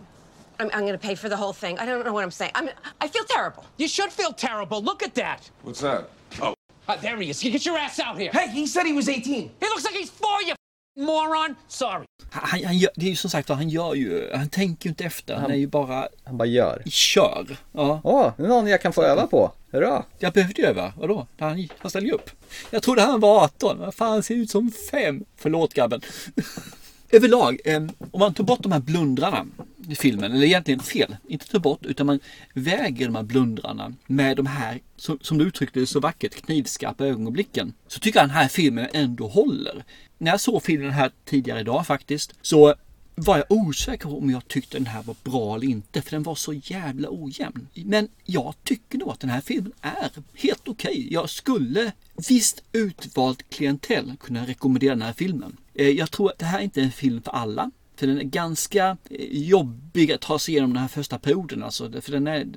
[0.59, 1.78] I'm, I'm going to pay for the whole thing.
[1.78, 2.51] I don't know what I'm saying.
[2.55, 2.70] I'm.
[3.01, 3.66] I feel terrible.
[3.78, 4.82] You should feel terrible.
[4.82, 5.49] Look at that.
[5.63, 6.09] What's that?
[6.41, 6.53] Oh.
[6.88, 7.41] Ah, there he is.
[7.43, 8.32] Get your ass out here.
[8.32, 9.24] Hey, he said he was 18.
[9.59, 10.53] He looks like he's four, you
[10.97, 11.55] moron.
[11.68, 12.05] Sorry.
[12.32, 14.89] Han, han gör, det är ju som sagt vad han gör ju, han tänker ju
[14.89, 16.84] inte efter, han, Han- är ju bara Han bara gör.
[16.86, 17.57] kör.
[17.72, 17.99] Ja.
[18.03, 19.51] Åh, nu är någon jag kan få öva på.
[19.76, 20.03] Hurra!
[20.19, 21.28] Jag behövde ju öva, vadå?
[21.39, 22.30] Han, han ställde ju upp.
[22.71, 25.26] Jag trodde han var 18, vad fan ser ut som 5.
[25.38, 26.01] Förlåt grabben.
[27.11, 29.45] Överlag, eh, om man tog bort de här blundrarna
[29.89, 32.19] i filmen, eller egentligen fel, inte tar bort, utan man
[32.53, 37.05] väger de här blundrarna med de här, som, som du uttryckte det så vackert, knivskarpa
[37.05, 37.73] ögonblicken.
[37.88, 39.84] Så tycker jag den här filmen ändå håller.
[40.17, 42.76] När jag såg filmen här tidigare idag faktiskt, så
[43.16, 46.24] var jag osäker på om jag tyckte den här var bra eller inte, för den
[46.24, 47.68] var så jävla ojämn.
[47.74, 51.07] Men jag tycker nog att den här filmen är helt okej.
[51.13, 51.91] Jag skulle
[52.30, 55.57] visst utvalt klientell kunna rekommendera den här filmen.
[55.74, 57.72] Eh, jag tror att det här inte är en film för alla.
[57.95, 61.63] För den är ganska eh, jobbig att ta sig igenom den här första perioden.
[61.63, 62.47] Alltså, för den är,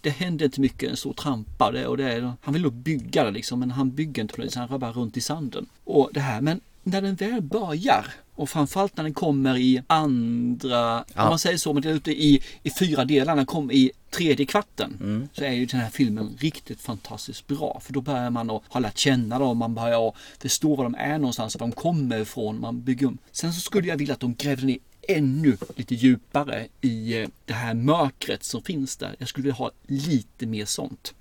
[0.00, 1.66] det händer inte mycket, en stor trampa.
[1.66, 4.34] Och det, och det är, han vill nog bygga det liksom, men han bygger inte
[4.34, 5.66] på det, så han rör bara runt i sanden.
[5.84, 10.98] Och det här, men när den väl börjar och framförallt när den kommer i andra,
[10.98, 13.74] om man säger så, men det är ute i, i fyra delar, när den kommer
[13.74, 17.80] i tredje kvarten så är ju den här filmen riktigt fantastiskt bra.
[17.84, 21.18] För då börjar man att ha lärt känna dem, man börjar förstå var de är
[21.18, 23.14] någonstans, var de kommer ifrån, man bygger upp.
[23.32, 24.78] Sen så skulle jag vilja att de grävde ner
[25.08, 29.16] ännu lite djupare i eh, det här mörkret som finns där.
[29.18, 31.14] Jag skulle vilja ha lite mer sånt.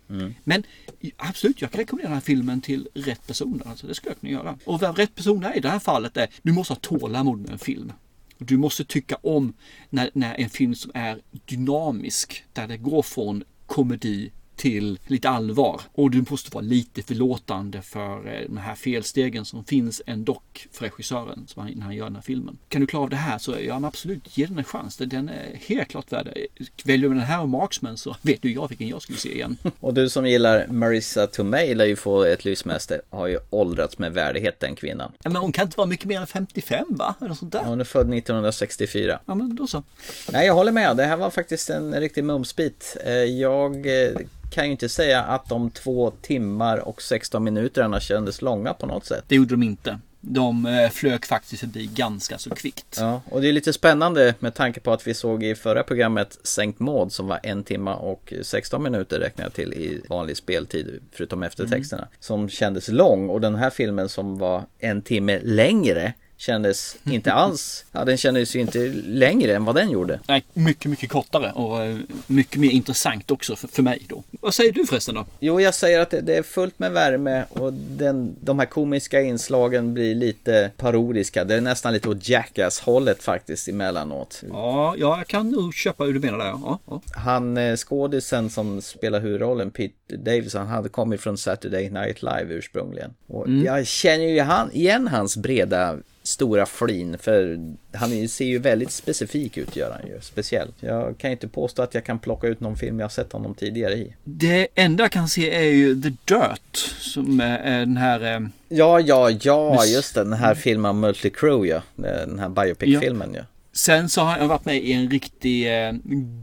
[0.43, 0.63] Men
[0.99, 3.67] i- absolut, jag kan rekommendera den här filmen till rätt personer.
[3.67, 4.57] Alltså, det skulle jag kunna göra.
[4.65, 7.49] Och vad rätt person är i det här fallet är, du måste ha tålamod med
[7.49, 7.93] en film.
[8.37, 9.53] Du måste tycka om
[9.89, 14.31] när, när en film som är dynamisk, där det går från komedi
[14.61, 15.81] till lite allvar.
[15.93, 20.41] Och du måste vara lite förlåtande för eh, de här felstegen som finns ändå
[20.71, 22.57] för regissören som han, när han gör den här filmen.
[22.69, 24.97] Kan du klara av det här så ja, absolut, ge den en chans.
[24.97, 26.37] Den är helt klart värd.
[26.83, 29.57] Väljer du den här och Marksman så vet du jag vilken jag skulle se igen.
[29.79, 33.01] Och du som gillar Marissa Tomei lär ju få ett lysmäster.
[33.09, 35.11] Har ju åldrats med värdighet den kvinnan.
[35.23, 37.15] Men hon kan inte vara mycket mer än 55 va?
[37.21, 37.63] Eller sånt där.
[37.63, 39.19] Hon är född 1964.
[39.25, 39.83] Ja men då så.
[40.31, 40.97] Nej, jag håller med.
[40.97, 42.97] Det här var faktiskt en riktig mumsbit.
[43.05, 44.11] Eh, Jag eh,
[44.51, 49.05] kan ju inte säga att de två timmar och 16 minuterna kändes långa på något
[49.05, 49.23] sätt.
[49.27, 49.99] Det gjorde de inte.
[50.23, 52.97] De eh, flög faktiskt förbi ganska så kvickt.
[52.99, 56.39] Ja, och det är lite spännande med tanke på att vi såg i förra programmet
[56.43, 60.99] Sänkt Maud som var en timme och 16 minuter räknar jag till i vanlig speltid
[61.11, 62.07] förutom eftertexterna.
[62.19, 67.85] Som kändes lång och den här filmen som var en timme längre kändes inte alls,
[67.91, 70.19] ja den kändes ju inte längre än vad den gjorde.
[70.27, 74.23] Nej, mycket, mycket kortare och eh, mycket mer intressant också för, för mig då.
[74.31, 75.25] Vad säger du förresten då?
[75.39, 79.21] Jo, jag säger att det, det är fullt med värme och den, de här komiska
[79.21, 81.43] inslagen blir lite parodiska.
[81.43, 84.43] Det är nästan lite åt Jackass-hållet faktiskt emellanåt.
[84.49, 86.45] Ja, ja, jag kan nog köpa hur du menar där.
[86.45, 87.01] Ja, ja.
[87.15, 92.45] Han eh, skådisen som spelar huvudrollen, Pete Davis, han hade kommit från Saturday Night Live
[92.53, 93.13] ursprungligen.
[93.27, 93.65] Och Mm.
[93.65, 97.59] jag känner ju han, igen hans breda stora flin för
[97.93, 100.67] han ser ju väldigt specifik ut gör han ju, speciell.
[100.79, 103.55] Jag kan inte påstå att jag kan plocka ut någon film jag har sett honom
[103.55, 104.15] tidigare i.
[104.23, 108.35] Det enda jag kan se är ju The Dirt som är den här...
[108.35, 113.33] eh, Ja, ja, ja, just det, den här filmen Multi Crew ja, den här biopic-filmen
[113.33, 113.43] ja.
[113.73, 115.93] Sen så har jag varit med i en riktig eh,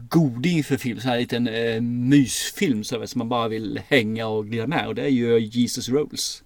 [0.09, 0.99] goding för film.
[0.99, 4.87] Så här liten eh, mysfilm så som man bara vill hänga och glida med.
[4.87, 6.43] Och det är ju Jesus Rolls.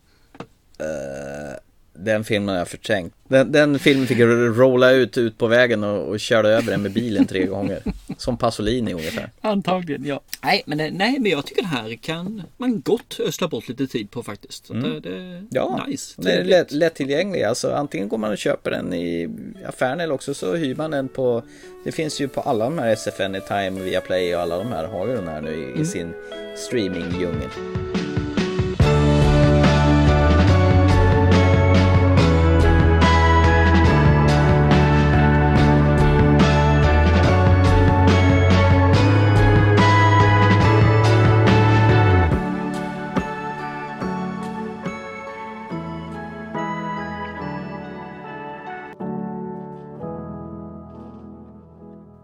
[0.81, 1.57] Uh,
[1.95, 3.13] den filmen har jag förträngt.
[3.27, 6.81] Den, den filmen fick jag rolla ut, ut på vägen och, och körde över den
[6.81, 7.81] med bilen tre gånger.
[8.17, 9.29] Som Pasolini ungefär.
[9.41, 10.21] Antagligen, ja.
[10.43, 13.87] Nej, men, det- nej, men jag tycker det här kan man gott ösla bort lite
[13.87, 14.65] tid på faktiskt.
[14.65, 14.91] Så Mm.
[14.93, 16.13] det, det är Ja, nice.
[16.21, 17.43] den är lätt, lättillgänglig.
[17.43, 19.29] Alltså, antingen går man och köper den i
[19.67, 21.43] affären eller också så hyr man den på
[21.85, 25.07] Det finns ju på alla de här SF Anytime, Viaplay och alla de här har
[25.07, 25.85] ju den här nu i, i Mm.
[25.85, 26.13] sin
[26.57, 27.49] streamingdjungel.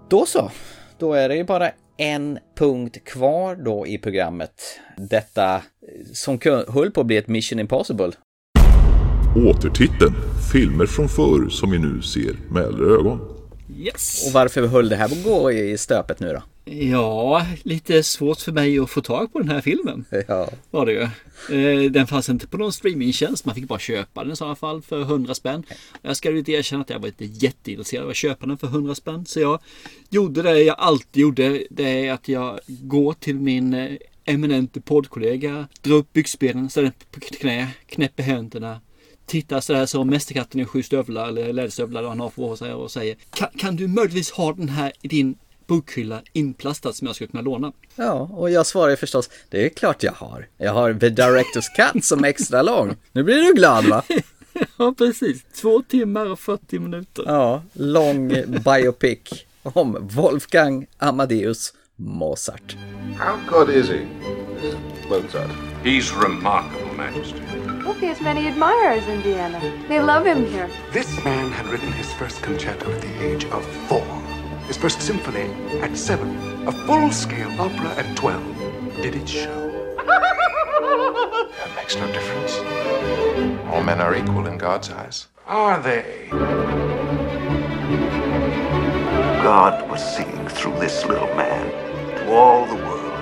[0.10, 0.51] Då så,
[0.97, 4.51] då är det ju bara en punkt kvar då i programmet.
[4.97, 5.62] Detta eh,
[6.14, 8.12] som höll på att bli ett Mission Impossible.
[9.49, 10.14] Återtiteln
[10.53, 13.20] Filmer från förr som vi nu ser med äldre ögon.
[13.78, 14.28] Yes.
[14.28, 16.41] Och varför höll det här på att gå i stöpet nu då?
[16.72, 20.05] Ja, lite svårt för mig att få tag på den här filmen.
[20.28, 20.49] Ja.
[20.72, 21.01] Var det ju.
[21.59, 23.45] Eh, Den fanns inte på någon streamingtjänst.
[23.45, 25.63] Man fick bara köpa den i sådana fall för 100 spänn.
[26.01, 28.95] Jag ska inte erkänna att jag var inte jätteintresserad av att köpa den för 100
[28.95, 29.26] spänn.
[29.26, 29.59] Så jag
[30.09, 31.63] gjorde det jag alltid gjorde.
[31.70, 33.91] Det är att jag går till min eh,
[34.26, 38.82] eminente poddkollega, drar upp byxbenen, ställer på knä, knäpper händerna.
[39.26, 43.15] Tittar sådär som Mästerkatten i sju stövlar eller läderstövlar han har på sig och säger
[43.30, 45.38] kan, kan du möjligtvis ha den här i din
[45.70, 47.72] bokhylla inplastad som jag skulle kunna låna?
[47.95, 50.47] Ja, och jag svarar ju förstås, det är klart jag har.
[50.57, 52.95] Jag har The Director's Cut som är extra lång.
[53.11, 54.03] Nu blir du glad va?
[54.78, 55.43] Ja, precis.
[55.61, 57.24] Två timmar och 40 minuter.
[57.28, 58.28] Ja, lång
[58.65, 59.20] biopic
[59.63, 62.76] om Wolfgang Amadeus Mozart.
[63.17, 63.99] How good is he,
[65.09, 65.49] Mozart?
[65.84, 67.39] He's remarkable, Majesty.
[67.86, 69.59] Hope he has many admirers in Vienna.
[69.88, 70.70] They love him here.
[70.93, 74.05] This man had written his first concerto at the age of four,
[74.70, 75.51] his first symphony
[75.82, 76.30] at seven,
[76.67, 79.01] a full scale opera at 12.
[79.01, 79.95] Did it show?
[80.05, 82.59] That makes no difference.
[83.72, 85.28] All men are equal in God's eyes.
[85.47, 86.28] Are they?
[89.41, 91.72] God was singing through this little man
[92.17, 93.13] to all the world.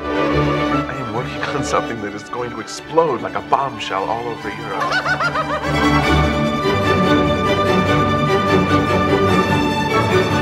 [0.89, 4.49] I am working on something that is going to explode like a bombshell all over
[4.49, 4.83] Europe.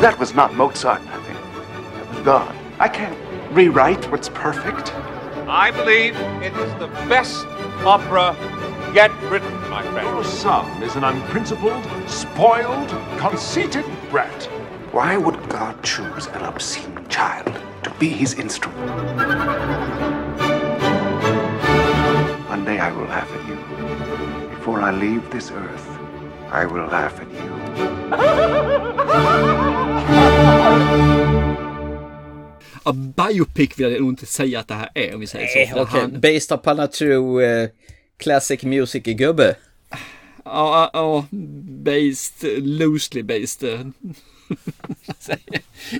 [0.05, 1.33] That was not Mozart, nothing.
[1.33, 2.55] That was God.
[2.77, 3.17] I can't
[3.51, 4.93] rewrite what's perfect.
[5.47, 7.43] I believe it is the best
[7.83, 8.35] opera
[8.93, 10.07] yet written, my friend.
[10.07, 14.43] Your son is an unprincipled, spoiled, conceited brat.
[14.91, 18.77] Why would God choose an obscene child to be his instrument?
[22.47, 23.55] One day I will laugh at you.
[24.49, 25.89] Before I leave this earth,
[26.51, 27.64] I will laugh at you.
[32.85, 35.67] Ja, biopic vill jag nog inte säga att det här är om vi säger Nej,
[35.67, 35.73] så.
[35.73, 36.01] För okej.
[36.01, 37.69] han- Based upon a true eh,
[38.17, 39.55] classic music-gubbe.
[40.45, 41.25] Ja, ja,
[41.85, 43.73] based, loosely based.
[43.73, 43.79] eh.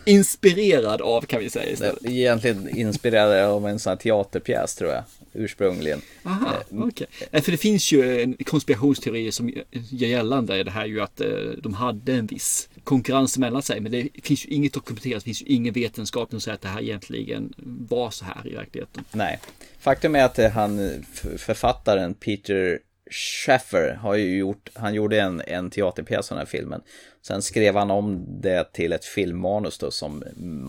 [0.05, 2.05] Inspirerad av kan vi säga istället.
[2.05, 5.03] Egentligen inspirerad av en sån här teaterpjäs tror jag.
[5.35, 6.01] Ursprungligen.
[6.23, 6.95] Aha, Eh.
[7.31, 11.27] Nej, För det finns ju en konspirationsteori som gör gällande det här ju att eh,
[11.63, 13.79] de hade en viss konkurrens mellan sig.
[13.79, 16.67] Men det finns ju inget dokumenterat, det finns ju ingen vetenskap som säger att det
[16.67, 17.53] här egentligen
[17.89, 19.03] var så här i verkligheten.
[19.11, 19.39] Nej.
[19.79, 21.03] Faktum är att eh, han,
[21.37, 22.79] författaren Peter
[23.11, 26.81] Schaffer har ju gjort, han gjorde en, en teaterpjäs av den här filmen.
[27.21, 30.23] Sen skrev han om det till ett filmmanus då som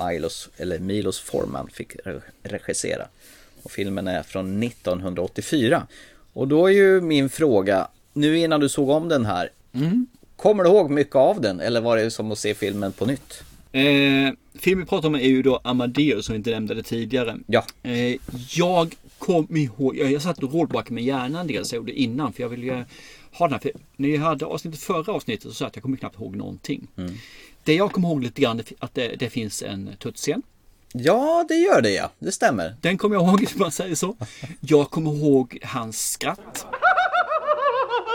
[0.09, 3.09] Milos, eller Milos Forman fick re- regissera.
[3.67, 5.87] Och filmen är från 1984.
[6.33, 9.49] Och då är ju min fråga, nu innan du såg om den här,
[10.37, 11.61] kommer du ihåg mycket av den?
[11.61, 13.43] Eller var det som att se filmen på nytt?
[13.73, 13.83] Eh,
[14.55, 17.37] filmen vi pratar om är ju då Amadeus som vi inte nämnde tidigare.
[17.47, 17.65] Ja.
[17.83, 18.17] Eh,
[18.57, 21.93] jag kom ihåg, jag, jag satt och rollbackade med hjärnan en del så jag gjorde
[22.01, 22.85] innan för jag ville
[23.33, 23.59] ha den här.
[23.61, 26.37] För när jag hade avsnittet förra avsnittet så sa jag att jag kommer knappt ihåg
[26.37, 26.87] någonting.
[27.65, 30.43] Det jag kommer ihåg lite grann det- att det, det finns en tuttscen.
[30.99, 32.11] Ja, det gör det ja.
[32.19, 32.77] Det stämmer.
[32.81, 34.17] Den kommer jag ihåg, om man säger så.
[34.61, 36.67] Jag kommer ihåg hans skratt.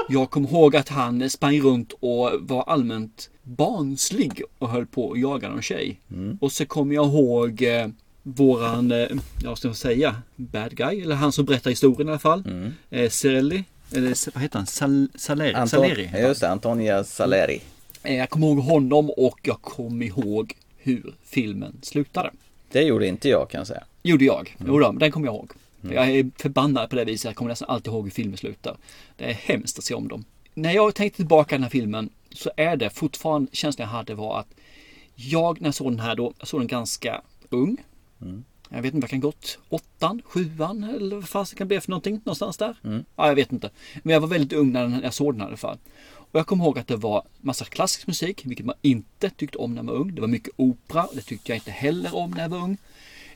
[0.09, 5.19] Jag kommer ihåg att han sprang runt och var allmänt barnslig och höll på att
[5.19, 5.99] jaga någon tjej.
[6.41, 7.87] Och så kommer jag ihåg eh,
[8.23, 9.07] våran, eh,
[9.43, 12.43] jag ska säga, bad guy, eller han som berättar historien i alla fall.
[12.89, 13.63] Eh, Cerelli,
[13.95, 14.67] eller vad heter han?
[14.67, 15.53] Sal, Saleri?
[15.53, 16.09] Anton, Saleri.
[16.21, 17.61] just det, Antonia Saleri.
[18.03, 22.31] Eh, Jag kommer ihåg honom och jag kommer ihåg hur filmen slutade.
[22.71, 23.83] Det gjorde inte jag kan jag säga.
[24.03, 24.55] Gjorde jag.
[24.67, 25.51] Jo då, men den kommer jag ihåg.
[25.81, 27.25] Jag är förbannad på det viset.
[27.25, 28.77] Jag kommer nästan alltid ihåg hur filmer slutar.
[29.17, 30.25] Det är hemskt att se om dem.
[30.53, 34.39] När jag tänkte tillbaka den här filmen så är det fortfarande känslan jag hade var
[34.39, 34.47] att
[35.15, 37.77] jag när jag såg den här då, jag såg den ganska ung.
[38.69, 39.59] Jag vet inte vad kan gått.
[39.69, 42.75] Åttan, sjuan eller vad fast det kan bli för någonting någonstans där.
[43.15, 43.69] Ja, jag vet inte.
[44.03, 45.77] Men jag var väldigt ung när jag såg den här i alla fall.
[46.31, 49.75] Och jag kommer ihåg att det var massa klassisk musik, vilket man inte tyckte om
[49.75, 50.15] när man var ung.
[50.15, 52.77] Det var mycket opera, det tyckte jag inte heller om när jag var ung.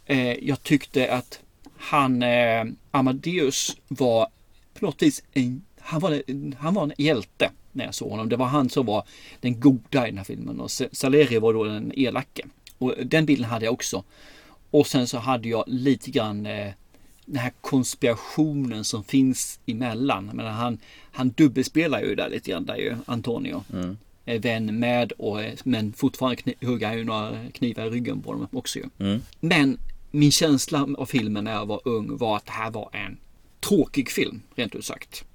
[0.05, 1.39] Eh, jag tyckte att
[1.77, 4.27] han, eh, Amadeus, var
[4.73, 6.21] på något vis en, han var,
[6.57, 8.29] han var en hjälte när jag såg honom.
[8.29, 9.03] Det var han som var
[9.39, 12.43] den goda i den här filmen och Saleri var då den elake.
[12.77, 14.03] Och den bilden hade jag också.
[14.71, 16.71] Och sen så hade jag lite grann eh,
[17.26, 20.32] den här konspirationen som finns emellan.
[20.34, 20.78] Men han,
[21.11, 23.63] han dubbelspelar ju där lite grann där ju, Antonio.
[24.28, 28.34] Är vän med och men fortfarande kni- hugger han ju några knivar i ryggen på
[28.34, 28.86] dem också ju.
[28.99, 29.21] Mm.
[29.39, 29.78] Men
[30.11, 33.17] min känsla av filmen när jag var ung var att det här var en
[33.59, 35.26] tråkig film, rent ut sagt.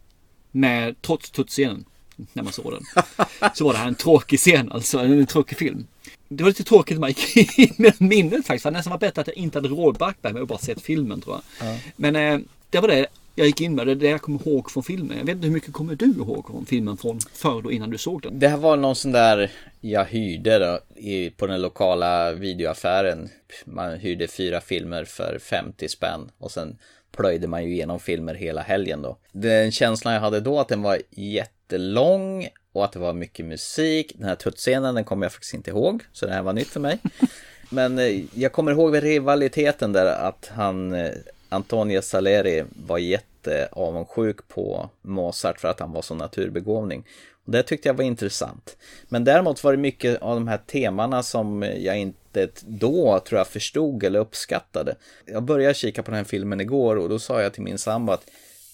[0.50, 1.84] Med, trots tuttscenen,
[2.32, 3.04] när man såg den,
[3.54, 5.86] så var det här en tråkig scen, alltså en tråkig film.
[6.32, 8.64] Det var lite tråkigt när man gick in med minnet faktiskt.
[8.64, 11.40] Det nästan var bättre att jag inte hade rådback med och bara sett filmen tror
[11.58, 11.76] jag.
[11.96, 12.38] Men eh,
[12.70, 15.18] det var det jag gick in med, det är det jag kommer ihåg från filmen.
[15.18, 17.98] Jag vet inte hur mycket kommer du ihåg från filmen från förr då innan du
[17.98, 18.38] såg den?
[18.38, 19.50] Det här var någon sån där
[19.80, 23.28] jag hyrde då, i, på den lokala videoaffären.
[23.64, 26.78] Man hyrde fyra filmer för 50 spänn och sen
[27.12, 29.16] plöjde man ju igenom filmer hela helgen då.
[29.32, 34.12] Den känslan jag hade då att den var jättelång och att det var mycket musik.
[34.14, 36.80] Den här tuttscenen den kommer jag faktiskt inte ihåg, så det här var nytt för
[36.80, 36.98] mig.
[37.70, 41.10] Men eh, jag kommer ihåg rivaliteten där att han, eh,
[41.48, 47.04] Antonio Salieri var jätteavundsjuk på Mozart för att han var så naturbegåvning.
[47.44, 48.76] Och det tyckte jag var intressant.
[49.08, 53.46] Men däremot var det mycket av de här temana som jag inte då tror jag
[53.46, 54.94] förstod eller uppskattade.
[55.26, 58.12] Jag började kika på den här filmen igår och då sa jag till min sambo
[58.12, 58.30] att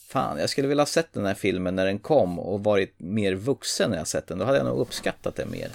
[0.08, 3.34] Fan, jag skulle vilja ha sett den här filmen när den kom och varit mer
[3.34, 4.38] vuxen när jag sett den.
[4.38, 5.70] Då hade jag nog uppskattat det mer.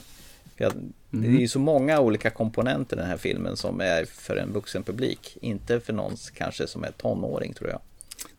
[0.58, 0.74] Jag,
[1.10, 4.54] Det är ju så många olika komponenter i den här filmen som är för en
[4.54, 5.38] vuxen publik.
[5.42, 7.80] Inte för någon kanske som är tonåring tror jag.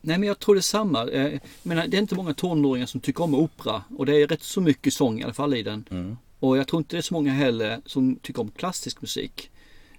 [0.01, 1.07] Nej men jag tror det är samma.
[1.09, 3.83] Eh, Jag menar, det är inte många tonåringar som tycker om opera.
[3.97, 6.17] Och det är rätt så mycket sång i alla fall i den.
[6.39, 9.49] Och jag tror inte det är så många heller som tycker om klassisk musik.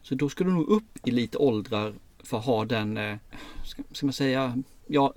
[0.02, 3.16] Så då ska du nog upp i lite åldrar för att ha den, eh,
[3.64, 5.14] ska, ska man säga, ja,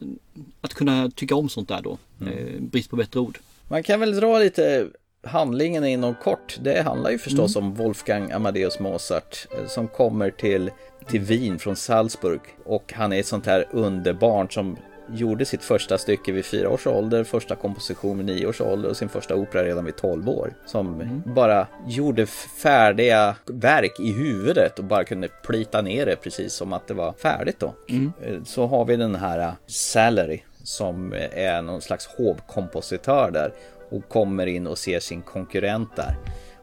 [0.61, 1.97] att kunna tycka om sånt där då.
[2.21, 3.39] Eh, brist på bättre ord.
[3.67, 4.87] Man kan väl dra lite
[5.23, 6.57] handlingen inom kort.
[6.61, 10.71] Det handlar ju förstås om Wolfgang Amadeus Mozart som kommer till,
[11.09, 12.39] till Wien från Salzburg.
[12.65, 14.77] Och han är ett sånt här underbarn som
[15.13, 18.97] gjorde sitt första stycke vid fyra års ålder, första komposition vid nio års ålder och
[18.97, 20.53] sin första opera redan vid tolv år.
[20.65, 22.25] Som bara gjorde
[22.61, 27.13] färdiga verk i huvudet och bara kunde plita ner det precis som att det var
[27.13, 27.73] färdigt då.
[28.21, 33.53] Eh, Så har vi den här eh, Salery som är någon slags hovkompositör där
[33.89, 36.15] och kommer in och ser sin konkurrent där.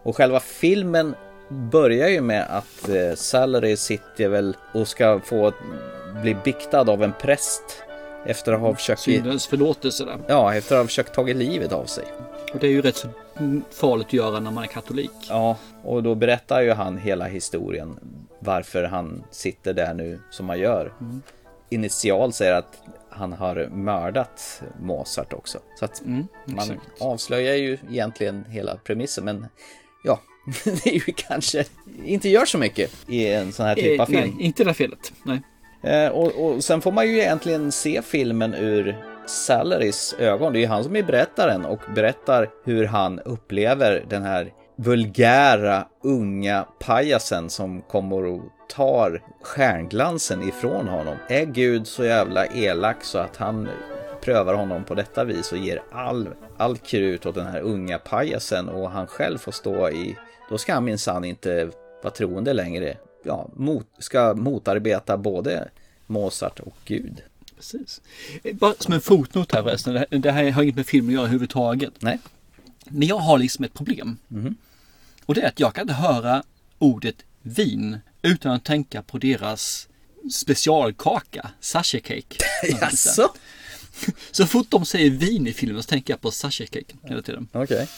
[0.03, 1.15] Och själva filmen
[1.49, 5.53] börjar ju med att eh, Salery sitter väl och ska få
[6.23, 7.63] bli biktad av en präst
[8.27, 9.01] efter att ha försökt...
[9.01, 10.19] Syndens förlåtelse där.
[10.27, 12.05] Ja, efter att ha försökt tagit livet av sig.
[12.53, 13.09] Och det är ju rätt så
[13.71, 15.11] farligt att göra när man är katolik.
[15.29, 17.99] Ja, och då berättar ju han hela historien
[18.39, 20.93] varför han sitter där nu som han gör.
[21.01, 21.23] Mm.
[21.71, 25.59] Initialt säger att han har mördat Mozart också.
[25.79, 26.81] Så att man Mm, exakt.
[27.01, 29.47] avslöjar ju egentligen hela premissen, men
[30.05, 30.21] ja,
[30.65, 31.65] det är ju kanske
[32.05, 34.35] inte gör så mycket i en sån här typ av Eh, film.
[34.37, 35.13] Nej, inte det felet.
[35.23, 35.43] Nej.
[35.83, 40.53] Eh, och, och sen får man ju egentligen se filmen ur Salarys ögon.
[40.53, 45.87] Det är ju han som är berättaren och berättar hur han upplever den här vulgära
[46.03, 51.17] unga pajasen som kommer och tar stjärnglansen ifrån honom.
[51.29, 53.69] Är Gud så jävla elak så att han
[54.21, 58.69] prövar honom på detta vis och ger all, all krut åt den här unga pajasen
[58.69, 60.17] och han själv får stå i,
[60.49, 61.71] då ska han minsann inte
[62.03, 62.97] vara troende längre.
[63.25, 65.69] Ja, mot, ska motarbeta både
[66.07, 67.23] Mozart och Gud.
[67.57, 68.01] Precis.
[68.43, 70.05] Eh, Bara som en fotnot här förresten.
[70.11, 71.93] Det här- har inget med film att göra överhuvudtaget.
[71.99, 72.19] Nej.
[72.85, 74.17] Men jag har liksom ett problem.
[75.27, 76.43] Och det är att jag kan inte höra
[76.79, 79.89] ordet vin utan att tänka på deras
[80.33, 82.37] specialkaka, sasha cake.
[82.81, 83.29] Jaså?
[84.31, 87.49] Så fort de säger vin i filmen så tänker jag på sasha cake hela tiden.
[87.53, 87.89] Okej.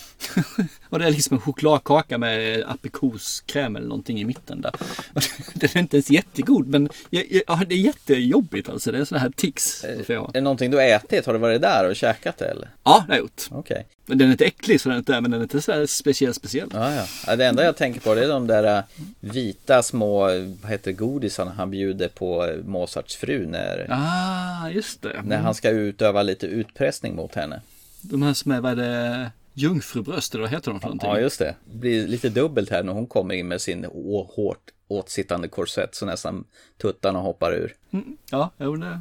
[0.89, 4.73] Och det är liksom en chokladkaka med aprikoskräm eller någonting i mitten där.
[5.55, 8.93] Den är inte ens jättegod men ja, det är jättejobbigt alltså.
[8.93, 9.85] Det är sådana här tics.
[9.85, 10.15] har.
[10.15, 11.27] Är det någonting du har ätit?
[11.27, 12.71] Har du varit där och käkat det eller?
[12.83, 13.43] Ja, det har jag gjort.
[13.51, 13.77] Okej.
[13.77, 15.87] Men den är inte äcklig så den är inte, men den är inte så här
[15.87, 16.69] speciell speciell.
[16.73, 17.37] Ja, ja.
[17.37, 18.85] det enda jag tänker på det är de där äh,
[19.21, 20.21] vita små,
[20.63, 25.23] vad heter godisarna han bjuder på äh, Mozarts fru när, Ah, just det.
[25.25, 27.61] när han ska utöva lite utpressning mot henne.
[28.01, 31.11] De här som är, vad är det, jungfrubröst eller vad heter de för någonting?
[31.11, 31.55] Ja, just det.
[31.65, 33.85] Det blir lite dubbelt här när hon kommer in med sin
[34.35, 36.45] hårt åtsittande korsett så nästan
[36.83, 37.75] tuttarna hoppar ur.
[37.91, 39.01] Mm, ja, jo, det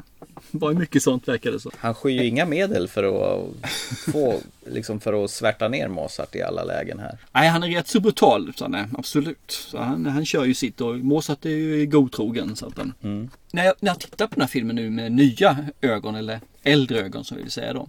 [0.52, 1.72] var ju mycket sånt verkar det så.
[1.78, 3.70] Han skyr ju inga medel för att
[4.12, 7.18] få, liksom för att svärta ner Mozart i alla lägen här.
[7.32, 9.52] Nej, han är rätt så brutal, han är, absolut.
[9.52, 12.56] Så han, han kör ju sitt och Mozart är ju godtrogen.
[12.56, 13.30] Så att den, Mm.
[13.52, 17.00] när, jag, när jag tittar på den här filmen nu med nya ögon, eller äldre
[17.00, 17.88] ögon som vi vill säga då.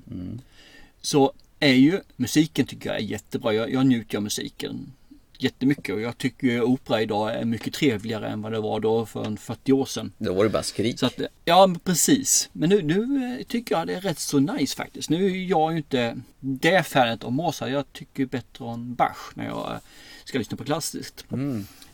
[1.03, 3.53] Så är ju musiken tycker jag är jättebra.
[3.53, 4.93] Jag, jag njuter av musiken
[5.39, 9.07] jättemycket och jag tycker ju opera idag är mycket trevligare än vad det var då
[9.07, 10.13] för en 40 år sedan.
[10.19, 10.99] Då var det bara skrik.
[10.99, 12.49] Så att, ja, men precis.
[12.53, 15.11] Men nu, nu eh, tycker jag det är rätt så nice faktiskt.
[15.11, 17.71] Nu är jag ju inte det fanet av Mozart.
[17.71, 19.79] Jag tycker bättre om Bach när jag eh,
[20.25, 21.25] ska lyssna på klassiskt.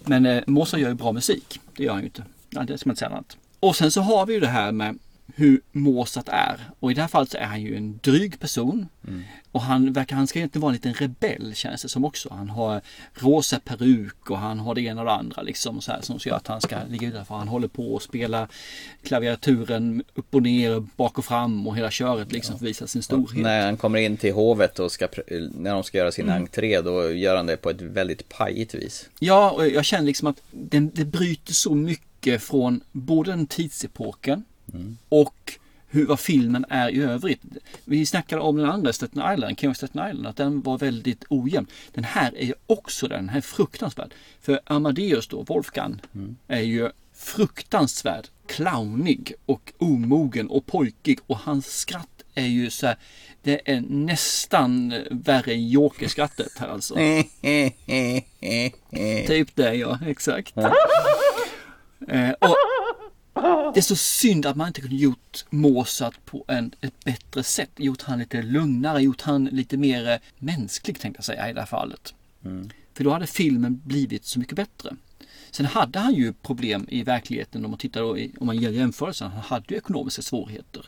[0.04, 1.60] Men eh, Mozart gör ju bra musik.
[1.76, 2.24] Det gör han ju inte.
[2.50, 3.36] Ja, det ska man inte säga annat.
[3.60, 4.98] Och sen så har vi ju det här med
[5.34, 6.70] hur Mozart är.
[6.80, 8.88] Och i det här fallet så är han ju en dryg person.
[9.52, 12.28] Och han verkar, han ska egentligen vara en liten rebell känns det som också.
[12.34, 12.80] Han har
[13.14, 16.36] rosa peruk och han har det ena och det andra liksom så här som gör
[16.36, 17.34] att han ska ligga utanför.
[17.34, 18.48] Han håller på och spela
[19.02, 23.02] klaviaturen upp och ner, bak och fram och hela köret liksom för att visa sin
[23.02, 23.42] storhet.
[23.42, 25.08] När han kommer in till hovet och ska,
[25.50, 26.42] när de ska göra sin Mm.
[26.42, 29.08] entré då gör han det på ett väldigt pajigt vis.
[29.18, 34.44] Ja, och jag känner liksom att den, det bryter så mycket från både den tidsepoken
[35.08, 35.58] och
[35.92, 37.42] hur, vad filmen är i övrigt.
[37.84, 41.24] Vi snackade om den andra Staten Island, King of Staten Island, att den var väldigt
[41.28, 41.66] ojämn.
[41.94, 44.14] Den här är ju också den, den här är fruktansvärd.
[44.40, 46.00] För Amadeus då, Wolfgang,
[46.48, 52.96] är ju fruktansvärd, clownig och omogen och pojkig och hans skratt är ju så här,
[53.42, 56.94] det är nästan värre än Joker-skrattet här alltså.
[59.26, 60.56] Typ det ja, exakt.
[62.08, 62.56] Eh, och
[63.74, 67.70] det är så synd att man inte kunde gjort Mozart på en, ett bättre sätt.
[67.76, 71.60] Gjort han lite lugnare, gjort han lite mer eh, mänsklig tänkte jag säga i det
[71.60, 72.14] här fallet.
[72.94, 74.96] För då hade filmen blivit så mycket bättre.
[75.50, 79.30] Sen hade han ju problem i verkligheten om man tittar då om man gör jämförelsen.
[79.30, 80.86] Han hade ju ekonomiska svårigheter.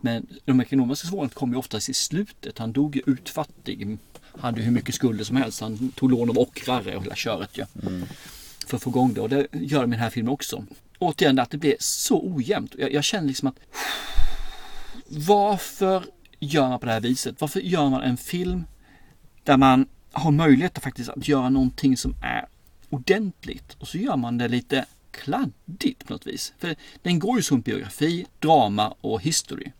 [0.00, 2.58] Men de ekonomiska svårigheterna kom ju oftast i slutet.
[2.58, 3.98] Han dog ju utfattig.
[4.40, 5.60] Hade ju hur mycket skulder som helst.
[5.60, 7.64] Han tog lån av ockrare och hela köret ju.
[8.66, 9.20] För att få igång det.
[9.20, 10.64] Och det gör de i den här filmen också.
[10.98, 12.74] Återigen att det blir så ojämnt.
[12.78, 13.58] Jag, jag känner liksom att
[15.08, 16.04] varför
[16.38, 17.40] gör man på det här viset?
[17.40, 18.64] Varför gör man en film
[19.44, 22.46] där man har möjlighet att faktiskt att göra någonting som är
[22.90, 26.52] ordentligt och så gör man det lite kladdigt på något vis.
[26.58, 29.72] För den går ju som biografi, drama och history.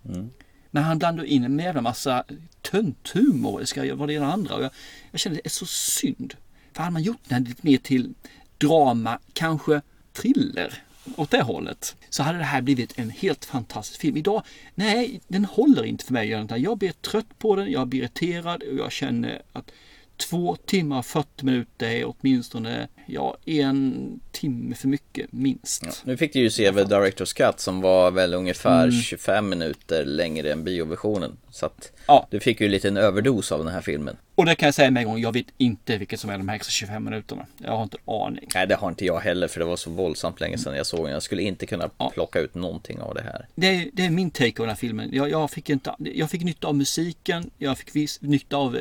[0.71, 2.25] Men han blandar in en jävla massa
[2.63, 4.55] tönthumor, det ska vara det ena och andra.
[4.55, 4.71] Och jag,
[5.11, 6.35] jag känner det är så synd.
[6.73, 8.15] För hade man gjort den här lite mer till
[8.59, 10.83] drama, kanske thriller
[11.17, 11.97] åt det hållet.
[12.11, 14.17] Så hade det här blivit en helt fantastisk film.
[14.17, 14.43] Idag,
[14.75, 16.29] nej, den håller inte för mig.
[16.63, 19.71] Jag blir trött på den, jag blir irriterad och jag känner att
[20.19, 26.03] två timmar och 40 minuter är åtminstone ja, en timme för mycket minst.
[26.05, 29.01] Nu fick du ju se The Director's Cut som var väl ungefär Mm.
[29.03, 31.37] 25 minuter längre än bioversionen.
[31.51, 32.27] Så att Ja.
[32.31, 34.17] du fick ju en liten överdose av den här filmen.
[34.35, 36.49] Och det kan jag säga med en gång, jag vet inte vilket som är de
[36.49, 37.47] här extra 25 minuterna.
[37.59, 38.49] Jag har inte aning.
[38.55, 41.05] Nej, det har inte jag heller för det var så våldsamt länge sedan jag såg
[41.05, 41.13] den.
[41.13, 43.47] Jag skulle inte kunna plocka ut någonting av det här.
[43.55, 45.09] Det är, det är min take av den här filmen.
[45.13, 48.79] Jag, jag, fick inte, jag fick nytta av musiken, jag fick viss, nytta av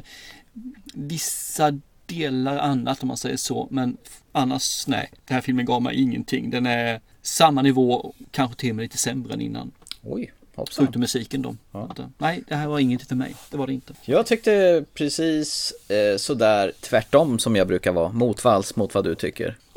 [0.94, 3.68] vissa delar annat om man säger så.
[3.72, 3.98] Men
[4.32, 5.12] annars, nej.
[5.26, 6.50] Den här filmen gav mig ingenting.
[6.50, 9.72] Den är samma nivå, kanske till och med lite sämre än innan.
[10.04, 10.86] Oj, hoppsan.
[10.86, 11.56] Förutom musiken då.
[11.72, 13.36] Att, eh, nej, det här var ingenting för mig.
[13.52, 13.94] Det var det inte.
[14.06, 18.12] Jag tyckte precis eh, sådär tvärtom som jag brukar vara.
[18.12, 19.58] Motvalls mot vad du tycker.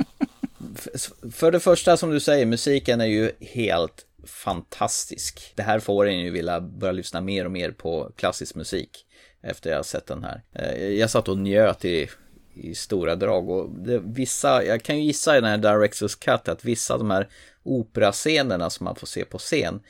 [1.32, 5.52] För det första som du säger, musiken är ju helt fantastisk.
[5.54, 9.06] Det här får en ju vilja börja lyssna mer och mer på klassisk musik
[9.43, 10.43] efter jag har sett den här.
[10.53, 12.09] Eh, jag satt och njöt i,
[12.55, 16.49] i stora drag och det, vissa, jag kan ju gissa i den här Directors Cut
[16.49, 17.28] att vissa av de här
[17.62, 19.80] operascenerna som man får se på scen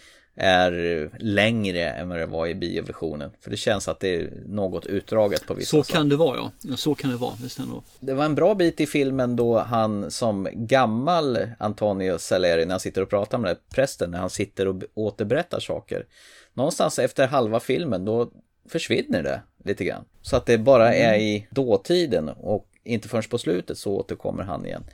[0.42, 3.30] är längre än vad det var i bioversionen.
[3.40, 6.52] För det känns att det är något utdraget på vissa Så kan det vara ja.
[6.62, 7.34] ja så kan det vara.
[7.42, 7.82] Visst ändå.
[8.00, 12.80] Det var en bra bit i filmen då han som gammal Antonio Salieri när han
[12.80, 16.06] sitter och pratar med prästen när han sitter och återberättar saker.
[16.54, 18.30] Någonstans efter halva filmen då
[18.70, 20.04] försvinner det lite grann.
[20.22, 24.66] Så att det bara är i dåtiden och inte förrän på slutet så återkommer han
[24.66, 24.84] igen.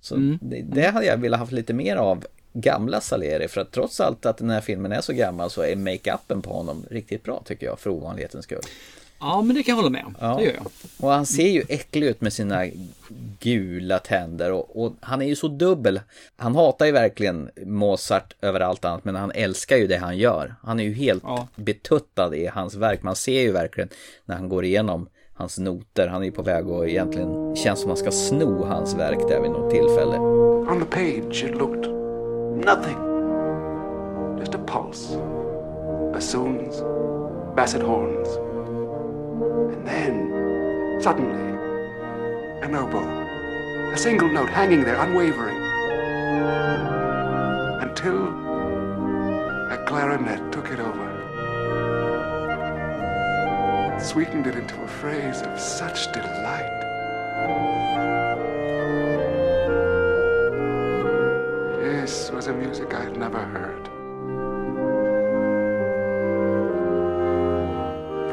[0.00, 0.38] Så Mm.
[0.42, 4.26] det, det hade jag velat haft lite mer av gamla Salieri för att trots allt
[4.26, 7.66] att den här filmen är så gammal så är make-upen på honom riktigt bra tycker
[7.66, 8.62] jag för ovanlighetens skull.
[9.22, 10.16] Ja, men det kan jag hålla med om.
[10.20, 10.36] Ja.
[10.38, 10.66] Det gör jag.
[11.00, 12.66] Och han ser ju äcklig ut med sina
[13.40, 16.00] gula tänder och, och han är ju så dubbel.
[16.36, 20.54] Han hatar ju verkligen Mozart över allt annat men han älskar ju det han gör.
[20.62, 21.24] Han är ju helt
[21.56, 23.02] betuttad i hans verk.
[23.02, 23.88] Man ser ju verkligen
[24.24, 26.08] när han går igenom hans noter.
[26.08, 29.28] Han är ju på väg och egentligen känns som att man ska sno hans verk
[29.28, 30.18] där vid något tillfälle.
[30.18, 31.90] On the page, it looked
[32.66, 32.96] nothing.
[34.38, 35.18] Just a pulse.
[36.12, 36.82] Bassoons,
[37.56, 38.51] basset horns.
[39.72, 41.58] And then, suddenly,
[42.62, 43.92] an oboe.
[43.92, 45.56] A single note hanging there, unwavering.
[47.82, 48.28] Until
[49.72, 51.08] a clarinet took it over.
[54.00, 56.78] Sweetened it into a phrase of such delight.
[61.80, 63.81] This was a music I had never heard.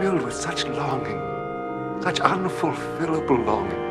[0.10, 1.22] Filled with such longing,
[2.02, 3.84] such unfulfillable longing.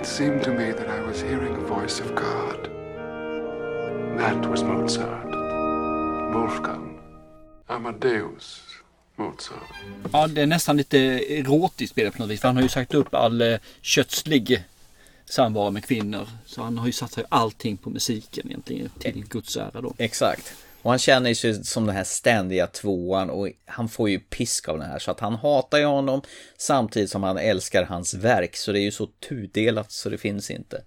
[0.00, 2.70] It seemed to me that I was hearing a voice of God.
[4.18, 5.30] That was Mozart.
[6.34, 7.00] Wolfgang.
[7.66, 8.62] Amadeus
[9.16, 9.74] Mozart.
[10.12, 10.98] Ja, det är nästan lite
[11.38, 12.40] erotiskt spelat på något vis.
[12.40, 14.64] För han har ju sagt upp all eh, kötslig
[15.24, 16.28] samvaro med kvinnor.
[16.46, 19.94] Så han har ju satsat allting på musiken egentligen till Guds ära då.
[19.98, 20.54] Exakt.
[20.88, 24.78] Och han känner sig som den här ständiga tvåan och han får ju pisk av
[24.78, 26.22] den här så att han hatar ju honom
[26.56, 30.50] samtidigt som han älskar hans verk så det är ju så tudelat så det finns
[30.50, 30.82] inte.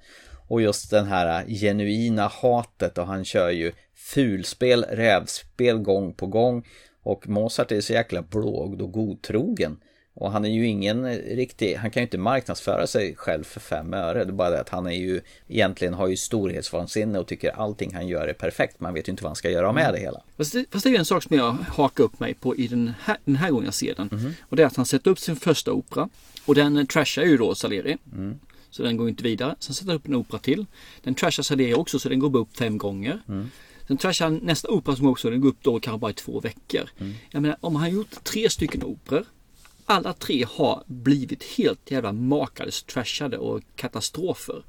[0.47, 6.68] Och just den här genuina hatet och han kör ju fulspel, rävspel gång på gång
[7.04, 9.78] och Mozart är så jäkla blågd och godtrogen.
[10.14, 13.93] Och han är ju ingen riktig, han kan ju inte marknadsföra sig själv för fem
[13.93, 14.24] öre.
[14.24, 17.93] Det är bara det att han är ju, egentligen har ju storhetsvansinne och tycker allting
[17.93, 18.80] han gör är perfekt.
[18.80, 20.22] Man vet ju inte vad han ska göra med det hela.
[20.38, 22.93] Fast det, fast det är en sak som jag hakar upp mig på i den
[23.03, 24.36] här, den här gången jag ser den.
[24.41, 26.09] Och det är att han sätter upp sin första opera.
[26.45, 27.97] Och den trashar ju då Salieri.
[28.14, 28.39] Mm.
[28.70, 29.55] Så den går inte vidare.
[29.59, 30.66] Sen sätter han upp en opera till.
[31.03, 33.22] Den trashar Salieri också så den går bara upp fem gånger.
[33.28, 33.49] Mm.
[33.88, 36.39] Sen trashar han nästa opera som också den går upp då kanske bara i två
[36.39, 36.89] veckor.
[36.99, 37.14] Mm.
[37.30, 39.26] Jag menar om han gjort tre stycken operor.
[39.86, 44.64] Alla tre har blivit helt jävla makalöst trashade och katastrofer.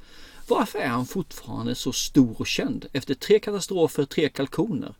[0.49, 2.87] Varför är han fortfarande så stor och känd?
[2.93, 4.95] Efter tre katastrofer, tre kalkoner.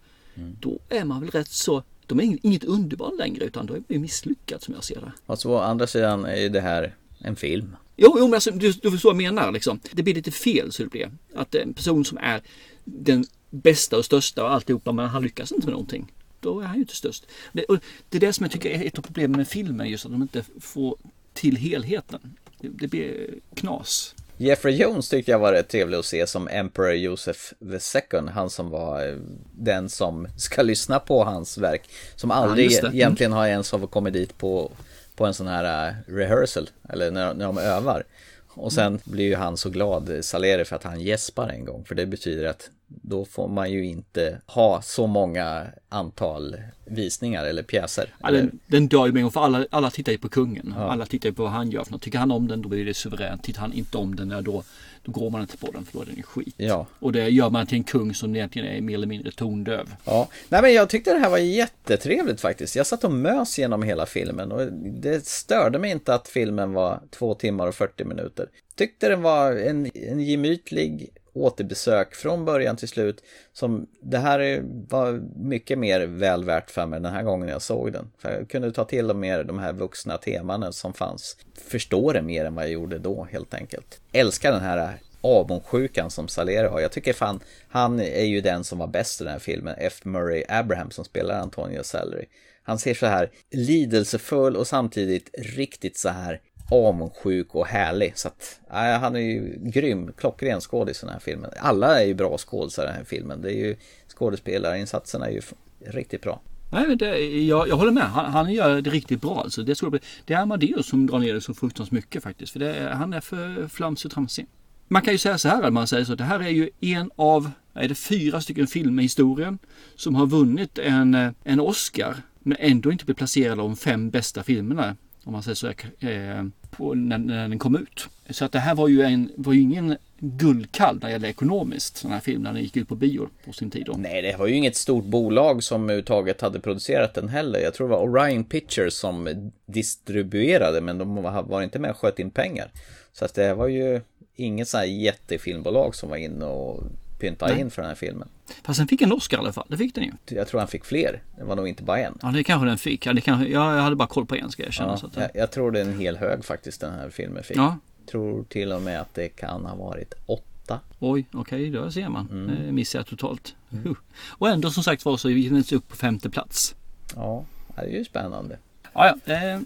[0.61, 3.85] Då är man väl rätt så, de är inget underbarn längre utan då är man
[3.89, 5.13] ju misslyckat som jag ser det.
[5.27, 7.77] Och så å andra sidan är det här en film.
[7.97, 9.81] Jo, jo men alltså, du, du förstår vad jag menar liksom.
[9.93, 11.11] Det blir lite fel så det blir.
[11.35, 12.43] Att en person som är
[12.85, 16.13] den bästa och största och alltihopa men han lyckas inte med någonting.
[16.43, 17.27] Då är han ju inte störst.
[17.53, 17.65] Det,
[18.09, 20.23] det är det som jag tycker är ett av problemen med filmen just att de
[20.23, 20.97] inte får
[21.33, 22.21] till helheten.
[22.61, 24.15] Det, det blir knas.
[24.37, 28.21] Jeffrey Jones tyckte jag var rätt trevlig att se som Emperor Joseph II.
[28.35, 29.17] Han som var eh,
[29.53, 31.83] den som ska lyssna på hans verk.
[32.17, 32.79] Som aldrig det.
[32.79, 32.95] Mm.
[32.95, 34.73] egentligen har ens har kommit dit på,
[35.17, 36.71] på en sån här eh, rehearsal.
[36.89, 38.05] Eller när, när de övar.
[38.49, 41.85] Och sen blir ju han så glad, eh, Salieri, för att han gäspar en gång.
[41.85, 42.71] För det betyder att
[43.03, 48.15] då får man ju inte ha så många antal visningar eller pjäser.
[48.23, 50.75] Ja, den, den dör ju med för alla, alla tittar ju på kungen.
[50.79, 52.03] Alla tittar ju på vad han gör för något.
[52.03, 53.43] Tycker han om den då blir det suveränt.
[53.43, 54.63] Tittar han inte om den, ja, då,
[55.03, 56.55] då går man inte på den för då är den ju skit.
[56.57, 56.87] Ja.
[56.99, 59.95] Och det gör man till en kung som egentligen är mer eller mindre tondöv.
[60.05, 62.77] Ja, nej men jag tyckte det här var jättetrevligt faktiskt.
[62.77, 67.01] Jag satt och mös genom hela filmen och det störde mig inte att filmen var
[67.11, 68.49] två timmar och 40 minuter.
[68.75, 73.23] Tyckte den var en, en gemytlig återbesök från början till slut.
[73.53, 77.93] Som det här var mycket mer väl värt för mig den här gången jag såg
[77.93, 78.11] den.
[78.19, 81.37] För jag kunde ta till och med de här vuxna temana som fanns.
[81.55, 84.01] Förstå det mer än vad jag gjorde då helt enkelt.
[84.13, 86.81] Älskar den här avundsjukan som Salero har.
[86.81, 89.75] Jag tycker fan, han är ju den som var bäst i den här filmen.
[89.79, 90.05] F.
[90.05, 92.27] Murray Abraham som spelar Antonio Salary.
[92.63, 96.41] Han ser så här lidelsefull och samtidigt riktigt så här
[96.73, 98.13] avundsjuk och härlig.
[98.19, 101.51] Så att, ja, han är ju grym, klockren skådis i den här filmen.
[101.59, 103.43] Alla är ju bra skådisar i den här filmen.
[103.43, 103.77] Det är ju
[104.09, 105.41] skådespelarinsatserna är ju
[105.87, 106.41] riktigt bra.
[106.73, 108.05] Nej, men det, jag, jag håller med.
[108.05, 109.41] Han, han gör det riktigt bra.
[109.41, 109.63] Alltså.
[109.63, 112.53] Det, skulle det är Amadeus som drar ner det så fruktansvärt mycket faktiskt.
[112.53, 114.47] För det, han är för flamsig och tramsig.
[114.89, 116.15] Man kan ju säga så här, man säger så.
[116.15, 119.59] Det här är ju en av, är det fyra stycken filmer i historien
[119.97, 122.17] som har vunnit en, eh, en Oscar.
[122.39, 124.97] Men ändå inte blivit placerad av de fem bästa filmerna.
[125.25, 125.69] Om man säger så,
[126.07, 128.09] eh, på, när, när den kom ut.
[128.31, 132.03] Så att det här var ju, en, var ju ingen guldkall när det gäller ekonomiskt.
[132.03, 133.87] Den här filmen när den gick ut på bio på sin tid.
[133.87, 133.93] Då.
[133.99, 137.59] Nej, det var ju inget stort bolag som överhuvudtaget hade producerat den heller.
[137.59, 141.97] Jag tror det var Orion Pictures som distribuerade, men de var var inte med och
[141.97, 142.71] sköt in pengar.
[143.13, 144.01] Så att det var ju
[144.37, 146.83] inget sånt här jättefilmbolag som var inne och
[147.23, 147.61] pynta Nej.
[147.61, 148.29] in för den här filmen.
[148.63, 149.67] Fast den fick en Oscar i alla fall.
[149.69, 150.13] Det fick den ju.
[150.27, 151.23] Jag tror han fick fler.
[151.39, 152.19] Det var nog inte bara en.
[152.23, 153.07] Ja, det kanske den fick.
[153.07, 154.91] Ja, det kanske, ja, jag hade bara koll på en ska jag erkänna.
[154.91, 157.43] Ja, så att, jag, jag tror det är en hel hög faktiskt den här filmen
[157.43, 157.57] fick.
[157.57, 157.79] Ja.
[158.11, 160.81] Tror till och med att det kan ha varit åtta.
[160.99, 162.29] Oj, okej, då ser man.
[162.31, 162.67] Mm.
[162.67, 163.55] Det missade jag totalt.
[163.71, 163.93] Huh.
[164.29, 166.75] Och ändå som sagt var så gick den upp på femte plats.
[167.17, 167.45] Ja,
[167.75, 168.59] det är ju spännande.
[168.93, 169.35] Ja, ja.
[169.35, 169.61] Eh,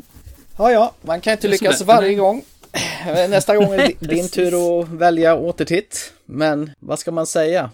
[0.59, 2.43] Ja, ja, man kan inte lyckas varje gång.
[3.29, 6.13] Nästa gång är det din tur att välja återtitt.
[6.25, 7.71] Men vad ska man säga?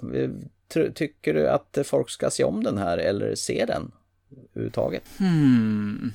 [0.74, 3.90] Ty- Tycker du att folk ska se om den här eller se den
[4.50, 5.02] överhuvudtaget?
[5.18, 6.12] Hmm.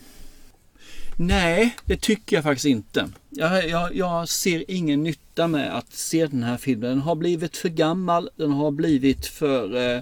[1.19, 3.09] Nej, det tycker jag faktiskt inte.
[3.29, 6.89] Jag, jag, jag ser ingen nytta med att se den här filmen.
[6.89, 10.01] Den har blivit för gammal, den har blivit för, eh,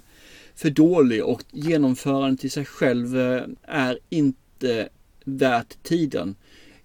[0.55, 4.89] för dålig och genomförandet i sig själv eh, är inte
[5.25, 6.35] värt tiden.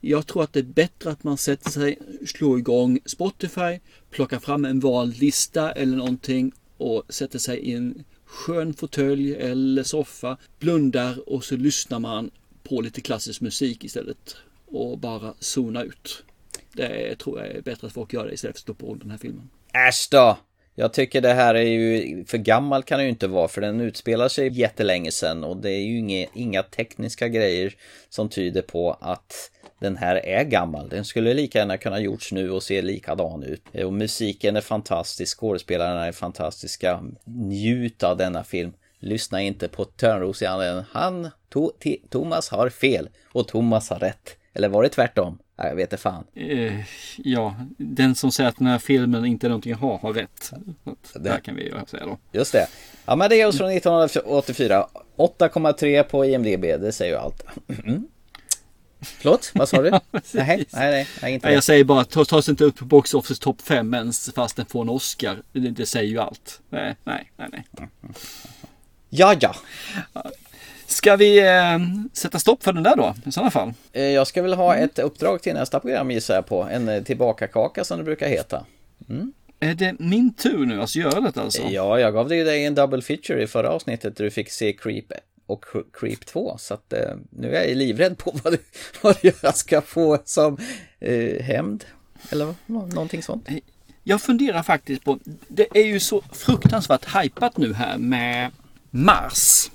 [0.00, 3.78] Jag tror att det är bättre att man sätter sig, slår igång Spotify,
[4.10, 9.82] plockar fram en vald lista eller någonting och sätter sig i en skön fåtölj eller
[9.82, 12.30] soffa, blundar och så lyssnar man
[12.62, 14.36] på lite klassisk musik istället
[14.66, 16.24] och bara zona ut.
[16.72, 19.10] Det tror jag är bättre att folk gör det istället för att stå på den
[19.10, 19.50] här filmen.
[19.88, 20.38] Äsch då!
[20.80, 23.80] Jag tycker det här är ju, för gammal kan det ju inte vara för den
[23.80, 27.74] utspelar sig jättelänge sedan och det är ju inga, inga tekniska grejer
[28.08, 29.50] som tyder på att
[29.80, 30.88] den här är gammal.
[30.88, 33.62] Den skulle lika gärna kunna gjorts nu och se likadan ut.
[33.84, 37.02] Och musiken är fantastisk, skådespelarna är fantastiska.
[37.24, 38.72] Njut av denna film.
[38.98, 40.84] Lyssna inte på Törnros i anden.
[40.90, 44.36] Han, to, T- Thomas har fel och Thomas har rätt.
[44.54, 45.38] Eller var det tvärtom?
[45.60, 46.24] Ja, Jag vet inte fan.
[46.34, 46.80] Eh,
[47.16, 50.52] ja, den som säger att den här filmen inte är någonting att ha har rätt.
[51.14, 52.18] Det här kan vi ju säga då.
[52.32, 52.66] Just det.
[53.04, 54.86] Amadeus från 1984.
[55.16, 57.42] 8,3 på IMDB, det säger ju allt.
[57.84, 58.08] Mm.
[59.02, 59.90] Förlåt, vad sa du?
[59.90, 60.00] nej,
[60.32, 61.52] nej, nej, nej, inte Nej, det.
[61.52, 64.66] jag säger bara, ta- tas inte upp på Box Office topp 5 ens fast den
[64.66, 65.42] får en Oscar.
[65.52, 66.60] Det, det säger ju allt.
[66.70, 67.64] Nej, nej, nej, nej.
[69.08, 69.54] Ja, ja.
[70.90, 71.78] Ska vi eh,
[72.12, 73.72] sätta stopp för den där då, i sådana fall?
[73.92, 76.62] Eh, Jag ska väl ha ett uppdrag till nästa program gissar jag på.
[76.62, 78.64] En eh, tillbakakaka som det brukar heta.
[79.08, 79.32] Mm.
[79.60, 81.62] Är det min tur nu att göra det alltså?
[81.62, 84.50] Ja, jag gav dig ju dig en double feature i förra avsnittet där du fick
[84.50, 85.04] se Creep
[85.46, 86.56] och Creep 2.
[86.58, 88.58] Så att eh, nu är jag livrädd på vad, du,
[89.02, 90.58] vad jag ska få som
[91.00, 91.84] eh, hämnd.
[92.30, 93.48] Eller nå- någonting sånt.
[94.04, 95.18] Jag funderar faktiskt på,
[95.48, 98.50] det är ju så fruktansvärt hypat nu här med
[98.90, 99.70] Mars.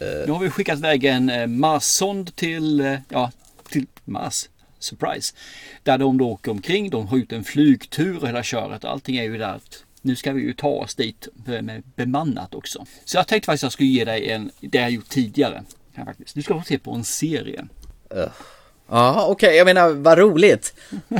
[0.00, 3.30] Nu har vi skickat iväg en eh, Mars-sond till, eh, ja,
[3.68, 4.48] till Mars.
[4.78, 5.34] Surprise.
[5.82, 8.84] Där de då åker omkring, de har ut en flygtur och hela köret.
[8.84, 9.60] Allting är ju där.
[10.02, 12.86] Nu ska vi ju ta oss dit med bemannat också.
[13.04, 15.64] Så jag tänkte faktiskt att jag skulle ge dig en, det jag gjort tidigare.
[15.94, 16.34] Jag faktiskt.
[16.34, 17.68] Du ska få se på en serie.
[18.14, 18.28] Uh.
[18.88, 20.74] Ja, okej, jag menar vad roligt.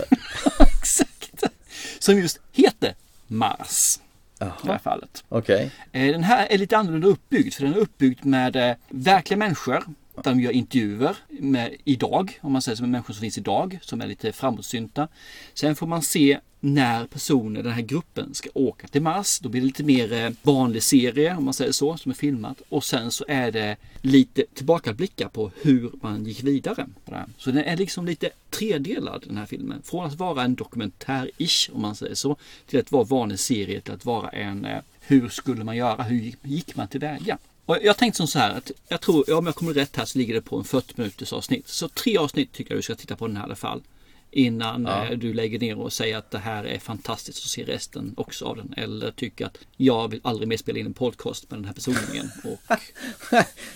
[1.99, 2.95] Som just heter
[3.27, 3.99] Mars.
[4.41, 5.25] I det här fallet.
[5.29, 5.71] Okej.
[5.93, 9.85] Eh, Den här är lite annorlunda uppbyggd för den är uppbyggd med eh, verkliga människor.
[10.17, 14.01] Där De gör intervjuer med idag, om man säger som människor som finns idag, som
[14.01, 15.09] är lite framåtsynta.
[15.55, 19.39] Sen får man se när personer, den här gruppen, ska åka till Mars.
[19.39, 22.63] Då blir det lite mer eh, vanlig serie, om man säger så, som är filmat.
[22.69, 26.87] Och sen så är det lite tillbakablickar på hur man gick vidare.
[27.05, 27.27] På det här.
[27.39, 29.83] Så den är liksom lite tredelad, den här filmen.
[29.85, 32.37] Från att vara en dokumentär-ish, om man säger så,
[32.67, 36.03] till att vara vanlig serie, till att vara en eh, hur skulle man göra?
[36.03, 37.39] Hur gick man tillväga?
[37.67, 40.05] Och jag tänkte som så här att jag tror, ja, om jag kommer rätt här
[40.05, 41.69] så ligger det på en 40 minuters avsnitt.
[41.69, 43.83] Så tre avsnitt tycker jag du ska titta på den här i alla fall.
[44.31, 45.05] Innan Ja.
[45.07, 48.45] eh, du lägger ner och säger att det här är fantastiskt och se resten också
[48.45, 48.75] av den.
[48.77, 52.31] Eller tycker att jag vill aldrig mer spela in en podcast med den här personen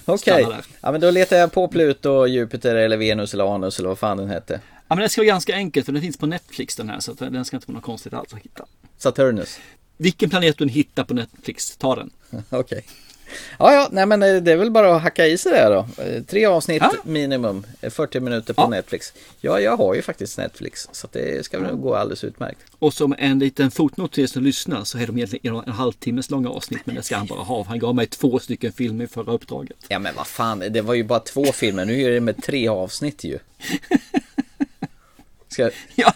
[0.05, 0.45] Okej.
[0.45, 0.65] där.
[0.81, 4.17] Ja, men då letar jag på Pluto, Jupiter eller Venus eller Anus eller vad fan
[4.17, 4.61] den hette.
[4.89, 7.13] Ja men det ska vara ganska enkelt för den finns på Netflix den här så
[7.13, 8.65] den ska inte vara något konstigt alls att hitta.
[8.99, 9.59] Saturnus.
[9.97, 12.11] Vilken planet du än hittar på Netflix, ta den.
[12.51, 12.85] Okej.
[13.59, 16.03] Ja, ja, nej men eh, det är väl bara att hacka i sig där då.
[16.03, 19.13] Eh, Tre avsnitt minimum, eh, 40 minuter på Netflix.
[19.41, 22.61] Ja, jag har ju faktiskt Netflix, så det ska väl gå alldeles utmärkt.
[22.79, 26.31] Och som en liten fotnot till er som lyssnar så är de egentligen en halvtimmes
[26.31, 27.65] långa avsnitt men det ska han bara ha.
[27.65, 29.77] Han gav mig två stycken filmer i förra uppdraget.
[29.89, 32.69] Ja, men vad fan, det var ju bara två filmer, nu är det med tre
[32.69, 33.39] avsnitt ju.
[35.49, 35.71] Ska...
[35.95, 36.13] Ja,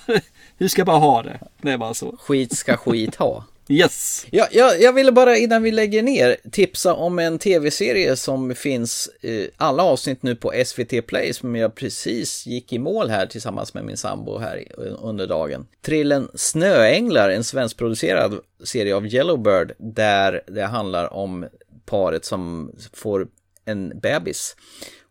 [0.58, 1.40] du ska bara ha det.
[1.62, 2.16] Det är bara så.
[2.16, 3.44] Skit ska skit ha.
[3.68, 4.26] Yes.
[4.30, 9.10] Ja, jag, jag ville bara innan vi lägger ner tipsa om en tv-serie som finns
[9.20, 13.74] eh, alla avsnitt nu på SVT Play som jag precis gick i mål här tillsammans
[13.74, 14.64] med min sambo här
[15.02, 15.66] under dagen.
[15.82, 21.46] Trillen Snöänglar, en svenskproducerad serie av Yellowbird där det handlar om
[21.86, 23.28] paret som får
[23.64, 24.56] en bebis.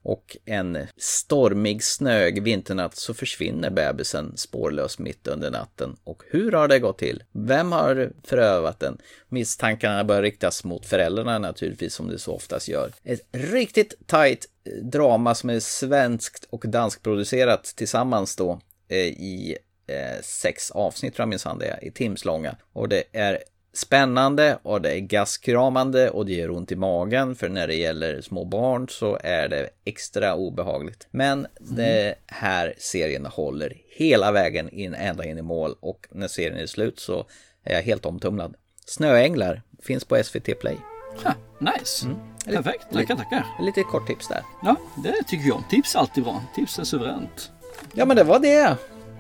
[0.04, 5.96] Och en stormig snöig vinternatt så försvinner bebisen spårlöst mitt under natten.
[6.04, 7.24] Och hur har det gått till?
[7.32, 8.98] Vem har förövat den?
[9.30, 12.92] Misstankarna börjar riktas mot föräldrarna naturligtvis som det så oftast gör.
[13.04, 19.58] Ett riktigt tight eh, drama som är svenskt och danskproducerat tillsammans då eh, i
[19.88, 22.56] eh, sex avsnitt tror jag minsann det är, i timslånga.
[22.74, 23.40] Och det är
[23.74, 28.22] spännande och det är gastkramande och det gör ont i magen för när det gäller
[28.22, 31.08] små barn så är det extra obehagligt.
[31.12, 36.58] Men det här serien håller hela vägen in ända in i mål och när serien
[36.58, 37.26] är slut så
[37.64, 38.56] är jag helt omtumlad.
[38.86, 40.78] Snöänglar finns på SVT Play.
[41.24, 42.08] Ha, nice.
[42.46, 42.86] Perfekt.
[42.94, 43.46] Tackar, tackar.
[43.62, 44.42] Lite kort tips där.
[44.64, 45.64] Ja, det tycker jag.
[45.70, 46.44] Tips är alltid bra.
[46.56, 47.52] Tips är suveränt.
[47.94, 48.78] Ja, men det var det.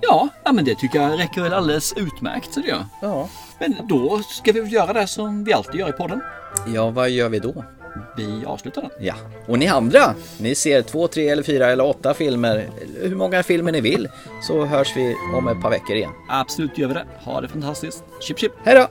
[0.07, 2.53] Ja, ja men det tycker jag räcker väl alldeles utmärkt.
[2.53, 2.85] Så det gör.
[3.01, 3.30] Ja.
[3.59, 6.21] Men då ska vi väl göra det som vi alltid gör i podden.
[6.67, 7.63] Ja, vad gör vi då?
[8.17, 8.91] Vi avslutar den.
[8.99, 9.15] Ja,
[9.47, 12.69] och ni andra, ni ser två, tre eller fyra eller åtta filmer,
[13.01, 14.09] hur många filmer ni vill,
[14.41, 16.11] så hörs vi om ett par veckor igen.
[16.30, 17.05] Absolut gör vi det.
[17.23, 18.03] Ha det fantastiskt.
[18.19, 18.51] Chip chip.
[18.63, 18.88] Hej då!